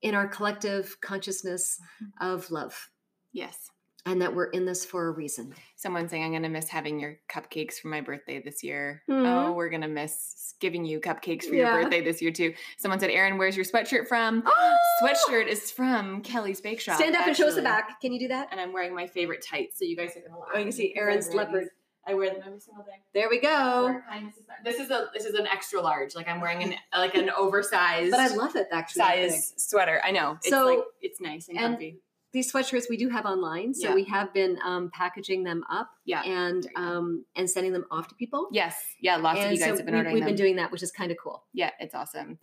in 0.00 0.14
our 0.14 0.28
collective 0.28 1.00
consciousness 1.00 1.78
of 2.20 2.50
love 2.50 2.90
yes. 3.32 3.70
And 4.06 4.22
that 4.22 4.34
we're 4.34 4.46
in 4.46 4.64
this 4.64 4.84
for 4.84 5.08
a 5.08 5.10
reason 5.10 5.54
Someone 5.76 6.08
saying, 6.08 6.24
I'm 6.24 6.30
going 6.30 6.42
to 6.42 6.48
miss 6.48 6.68
having 6.68 6.98
your 7.00 7.16
cupcakes 7.30 7.74
for 7.78 7.88
my 7.88 8.00
birthday 8.00 8.40
this 8.42 8.62
year. 8.62 9.02
Mhm. 9.08 9.26
Oh, 9.48 9.52
we're 9.52 9.68
going 9.70 9.80
to 9.82 9.88
miss 9.88 10.54
giving 10.60 10.84
you 10.84 11.00
cupcakes 11.00 11.44
for 11.44 11.54
Yeah. 11.54 11.72
your 11.74 11.82
birthday 11.84 12.02
this 12.02 12.20
year, 12.20 12.30
too. 12.30 12.54
Someone 12.78 12.98
said, 13.00 13.10
Erin, 13.10 13.38
where's 13.38 13.56
your 13.56 13.64
sweatshirt 13.64 14.06
from? 14.08 14.42
Sweatshirt 15.02 15.46
is 15.46 15.70
from 15.70 16.20
Kelly's 16.22 16.60
Bake 16.60 16.80
Shop. 16.80 16.96
stand 16.96 17.14
up 17.16 17.26
and 17.26 17.36
show 17.36 17.48
us 17.48 17.54
the 17.54 17.62
back 17.62 18.00
can 18.00 18.12
you 18.12 18.18
do 18.20 18.28
that 18.28 18.48
And 18.50 18.60
I'm 18.60 18.72
wearing 18.72 18.94
my 18.94 19.06
favorite 19.06 19.44
tights, 19.48 19.78
so 19.78 19.84
you 19.84 19.96
guys 19.96 20.10
are 20.16 20.20
going 20.20 20.32
to 20.32 20.38
laugh. 20.38 20.48
Oh, 20.54 20.58
you 20.58 20.64
can 20.64 20.72
see 20.72 20.94
Aaron's 20.96 21.26
Erin's 21.26 21.28
I 21.28 21.36
wear 21.36 21.44
leopard. 21.46 21.62
these- 21.62 21.70
I 22.06 22.14
wear 22.14 22.30
them 22.30 22.42
every 22.46 22.60
single 22.60 22.82
day. 22.84 22.92
there 23.14 23.28
we 23.28 23.40
go 23.40 23.86
For 23.92 24.04
kindness 24.10 24.36
is 24.38 24.42
not- 24.48 24.56
This 24.64 24.80
is 24.80 24.90
a 24.90 25.10
this 25.14 25.24
is 25.26 25.34
an 25.34 25.46
extra 25.46 25.80
large. 25.82 26.14
Like 26.14 26.28
I'm 26.28 26.40
wearing 26.40 26.62
an 26.62 26.74
like 26.96 27.14
an 27.14 27.30
oversized 27.38 28.10
but 28.10 28.20
i 28.20 28.28
love 28.34 28.56
it 28.56 28.68
actually 28.72 29.02
size 29.02 29.52
sweater. 29.58 30.00
I 30.02 30.10
know. 30.10 30.32
It's 30.42 30.48
So- 30.48 30.64
like 30.64 30.78
it's 31.02 31.20
nice 31.20 31.48
and, 31.48 31.58
and- 31.58 31.74
comfy. 31.74 31.98
These 32.32 32.52
sweatshirts 32.52 32.84
we 32.88 32.96
do 32.96 33.08
have 33.08 33.26
online 33.26 33.74
so 33.74 33.88
Yeah. 33.88 33.94
we 33.94 34.04
have 34.04 34.32
been 34.32 34.58
um, 34.64 34.90
packing 34.92 35.42
them 35.44 35.64
up 35.70 35.90
Yeah. 36.04 36.22
and 36.22 36.62
There 36.62 36.70
you 36.70 36.76
go. 36.76 36.82
um, 36.98 37.24
and 37.36 37.50
sending 37.50 37.72
them 37.72 37.84
off 37.90 38.08
to 38.08 38.14
people 38.14 38.48
Yes. 38.52 38.76
Yeah. 39.00 39.16
Lots 39.16 39.38
and 39.40 39.46
of 39.46 39.52
you 39.52 39.58
guys 39.58 39.70
so 39.70 39.76
have 39.78 39.84
been 39.86 39.94
we, 39.94 39.98
ordering 39.98 40.14
we've 40.14 40.22
them. 40.24 40.28
been 40.30 40.36
doing 40.44 40.56
that 40.56 40.70
which 40.72 40.82
is 40.82 40.92
kind 40.92 41.10
of 41.10 41.16
cool 41.22 41.44
yeah, 41.52 41.70
it's 41.80 41.94
awesome. 41.94 42.38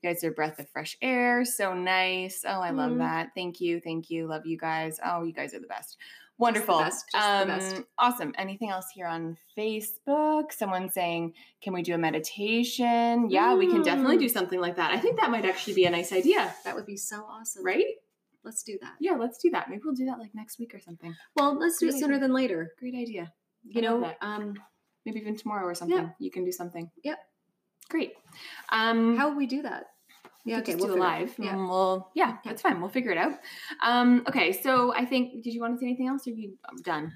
You 0.00 0.10
guys 0.10 0.22
are 0.22 0.28
a 0.28 0.32
breath 0.32 0.60
of 0.60 0.68
fresh 0.70 0.96
air. 1.02 1.44
So 1.44 1.74
nice. 1.74 2.44
Oh, 2.46 2.60
I 2.60 2.70
love 2.70 2.92
Mhm. 2.92 2.98
that. 2.98 3.30
Thank 3.34 3.60
you. 3.60 3.80
Thank 3.80 4.10
you. 4.10 4.28
Love 4.28 4.46
you 4.46 4.56
guys. 4.56 5.00
Oh, 5.04 5.24
you 5.24 5.32
guys 5.32 5.54
are 5.54 5.58
the 5.58 5.66
best. 5.66 5.96
Wonderful. 6.38 6.78
best, 6.78 7.06
just 7.10 7.26
the 7.26 7.42
um, 7.42 7.48
best. 7.48 7.82
Awesome. 7.98 8.32
Anything 8.38 8.70
else 8.70 8.86
here 8.94 9.08
on 9.08 9.36
Facebook? 9.56 10.52
Someone 10.52 10.88
saying, 10.88 11.34
can 11.60 11.72
we 11.72 11.82
do 11.82 11.94
a 11.94 11.98
meditation? 11.98 13.28
Yeah, 13.28 13.54
we 13.54 13.66
can 13.66 13.82
definitely 13.82 14.18
Mm. 14.18 14.20
do 14.20 14.28
something 14.28 14.60
like 14.60 14.76
that. 14.76 14.92
I 14.92 14.98
think 15.00 15.18
that 15.20 15.32
might 15.32 15.44
actually 15.44 15.74
be 15.74 15.84
a 15.86 15.90
nice 15.90 16.12
idea, 16.12 16.54
that 16.64 16.76
would 16.76 16.86
be 16.86 16.96
so 16.96 17.24
awesome 17.28 17.64
right? 17.64 17.96
Let's 18.48 18.62
do 18.62 18.78
that. 18.80 18.94
Yeah, 18.98 19.12
let's 19.12 19.36
do 19.36 19.50
that. 19.50 19.68
Maybe 19.68 19.82
we'll 19.84 19.94
do 19.94 20.06
that 20.06 20.18
like 20.18 20.34
next 20.34 20.58
week 20.58 20.74
or 20.74 20.80
something. 20.80 21.14
Well, 21.36 21.58
let's 21.58 21.78
do 21.78 21.88
it 21.88 21.90
Great 21.90 22.00
sooner 22.00 22.14
idea. 22.14 22.20
than 22.22 22.32
later. 22.32 22.72
Great 22.78 22.94
idea. 22.94 23.30
You 23.62 23.82
know, 23.82 24.10
um, 24.22 24.54
Maybe 25.04 25.20
even 25.20 25.36
tomorrow 25.36 25.66
or 25.66 25.74
something. 25.74 25.96
Yeah. 25.98 26.08
You 26.18 26.30
can 26.30 26.44
do 26.44 26.52
something. 26.52 26.90
Yep. 27.04 27.18
Great. 27.90 28.12
Um, 28.70 29.16
how 29.18 29.28
will 29.28 29.36
we 29.36 29.46
do 29.46 29.62
that? 29.62 29.84
yeah, 30.44 30.58
okay, 30.60 30.76
we'll 30.76 30.86
do 30.86 30.94
it 30.94 30.98
live. 30.98 31.34
Yeah. 31.38 31.52
and 31.52 31.68
we'll, 31.68 32.10
yeah, 32.14 32.38
that's 32.44 32.62
fine. 32.62 32.80
We'll 32.80 32.88
figure 32.88 33.10
it 33.10 33.18
out. 33.18 33.32
Um, 33.82 34.24
okay, 34.26 34.52
so 34.52 34.94
I 34.94 35.04
think, 35.04 35.42
did 35.44 35.52
you 35.52 35.60
want 35.60 35.74
to 35.74 35.78
say 35.80 35.86
anything 35.86 36.08
else 36.08 36.26
or 36.26 36.30
are 36.30 36.34
you 36.34 36.56
I'm 36.64 36.76
done? 36.78 37.12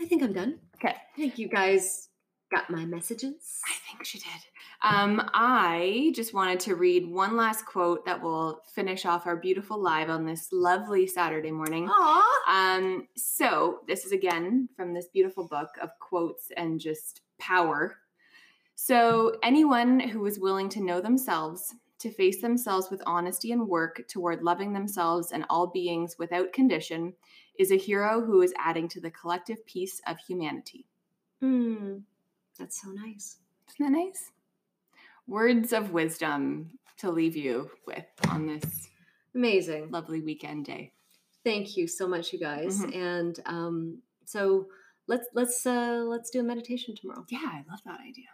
I 0.00 0.06
think 0.06 0.22
I'm 0.22 0.32
done. 0.32 0.60
Okay. 0.76 0.94
I 0.94 1.16
think 1.16 1.38
you 1.38 1.48
guys 1.48 2.08
got 2.50 2.70
my 2.70 2.84
messages. 2.86 3.60
I 3.66 3.74
think 3.86 4.04
she 4.04 4.18
did. 4.18 4.40
Um, 4.84 5.30
I 5.32 6.12
just 6.14 6.34
wanted 6.34 6.60
to 6.60 6.74
read 6.74 7.06
one 7.06 7.38
last 7.38 7.64
quote 7.64 8.04
that 8.04 8.22
will 8.22 8.60
finish 8.66 9.06
off 9.06 9.26
our 9.26 9.36
beautiful 9.36 9.80
live 9.80 10.10
on 10.10 10.26
this 10.26 10.48
lovely 10.52 11.06
Saturday 11.06 11.50
morning. 11.50 11.88
Aw. 11.90 12.76
Um, 12.76 13.08
so 13.16 13.80
this 13.88 14.04
is 14.04 14.12
again 14.12 14.68
from 14.76 14.92
this 14.92 15.08
beautiful 15.08 15.48
book 15.48 15.70
of 15.80 15.88
quotes 16.00 16.48
and 16.58 16.78
just 16.78 17.22
power. 17.38 17.96
So 18.74 19.38
anyone 19.42 20.00
who 20.00 20.26
is 20.26 20.38
willing 20.38 20.68
to 20.70 20.84
know 20.84 21.00
themselves, 21.00 21.74
to 22.00 22.10
face 22.10 22.42
themselves 22.42 22.90
with 22.90 23.02
honesty 23.06 23.52
and 23.52 23.66
work 23.66 24.02
toward 24.06 24.42
loving 24.42 24.74
themselves 24.74 25.32
and 25.32 25.46
all 25.48 25.68
beings 25.68 26.16
without 26.18 26.52
condition, 26.52 27.14
is 27.58 27.72
a 27.72 27.76
hero 27.76 28.20
who 28.20 28.42
is 28.42 28.52
adding 28.58 28.88
to 28.88 29.00
the 29.00 29.10
collective 29.10 29.64
peace 29.64 30.02
of 30.06 30.18
humanity. 30.18 30.84
Hmm. 31.40 32.00
That's 32.58 32.82
so 32.82 32.90
nice. 32.90 33.38
Isn't 33.66 33.86
that 33.86 33.98
nice? 33.98 34.30
Words 35.26 35.72
of 35.72 35.90
wisdom 35.92 36.78
to 36.98 37.10
leave 37.10 37.36
you 37.36 37.70
with 37.86 38.04
on 38.28 38.46
this 38.46 38.88
Amazing. 39.34 39.90
lovely 39.90 40.20
weekend 40.20 40.66
day. 40.66 40.92
Thank 41.44 41.76
you 41.76 41.86
so 41.86 42.06
much, 42.06 42.32
you 42.32 42.38
guys. 42.38 42.80
Mhm. 42.80 42.94
And 42.94 43.40
um, 43.46 44.02
so 44.24 44.68
let's 45.06 45.26
let's 45.34 45.64
uh, 45.66 46.04
let's 46.06 46.30
do 46.30 46.40
a 46.40 46.42
meditation 46.42 46.94
tomorrow, 46.94 47.24
Yeah, 47.28 47.40
I 47.44 47.64
love 47.68 47.80
that 47.84 48.00
idea. 48.00 48.28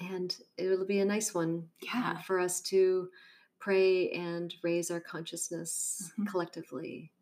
and 0.00 0.36
it'll 0.56 0.86
be 0.86 1.00
a 1.00 1.04
nice 1.04 1.32
one 1.34 1.68
uh, 1.82 1.86
Yeah. 1.86 2.22
for 2.22 2.38
us 2.40 2.60
to 2.62 3.08
pray 3.60 4.10
and 4.10 4.52
raise 4.62 4.90
our 4.90 5.00
consciousness 5.00 6.10
Mhm. 6.18 6.26
collectively. 6.28 7.12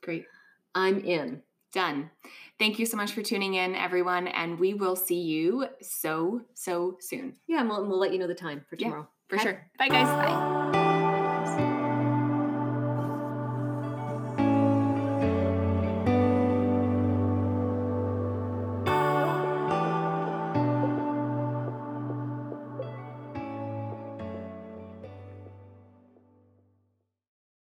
Great. 0.00 0.26
I'm 0.74 1.00
in. 1.00 1.42
Done. 1.72 2.10
Thank 2.58 2.78
you 2.78 2.86
so 2.86 2.96
much 2.96 3.12
for 3.12 3.22
tuning 3.22 3.54
in, 3.54 3.74
everyone, 3.74 4.26
and 4.28 4.58
we 4.58 4.74
will 4.74 4.96
see 4.96 5.20
you 5.20 5.66
so, 5.82 6.42
so 6.54 6.96
soon. 7.00 7.34
Yeah, 7.46 7.60
and 7.60 7.68
we'll, 7.68 7.84
we'll 7.86 7.98
let 7.98 8.12
you 8.12 8.18
know 8.18 8.26
the 8.26 8.34
time 8.34 8.64
for 8.68 8.76
Yeah. 8.76 8.86
tomorrow. 8.88 9.08
For 9.28 9.36
Okay? 9.36 9.44
sure. 9.44 9.70
Bye, 9.78 9.88
guys. 9.88 10.06
Bye. 10.06 10.67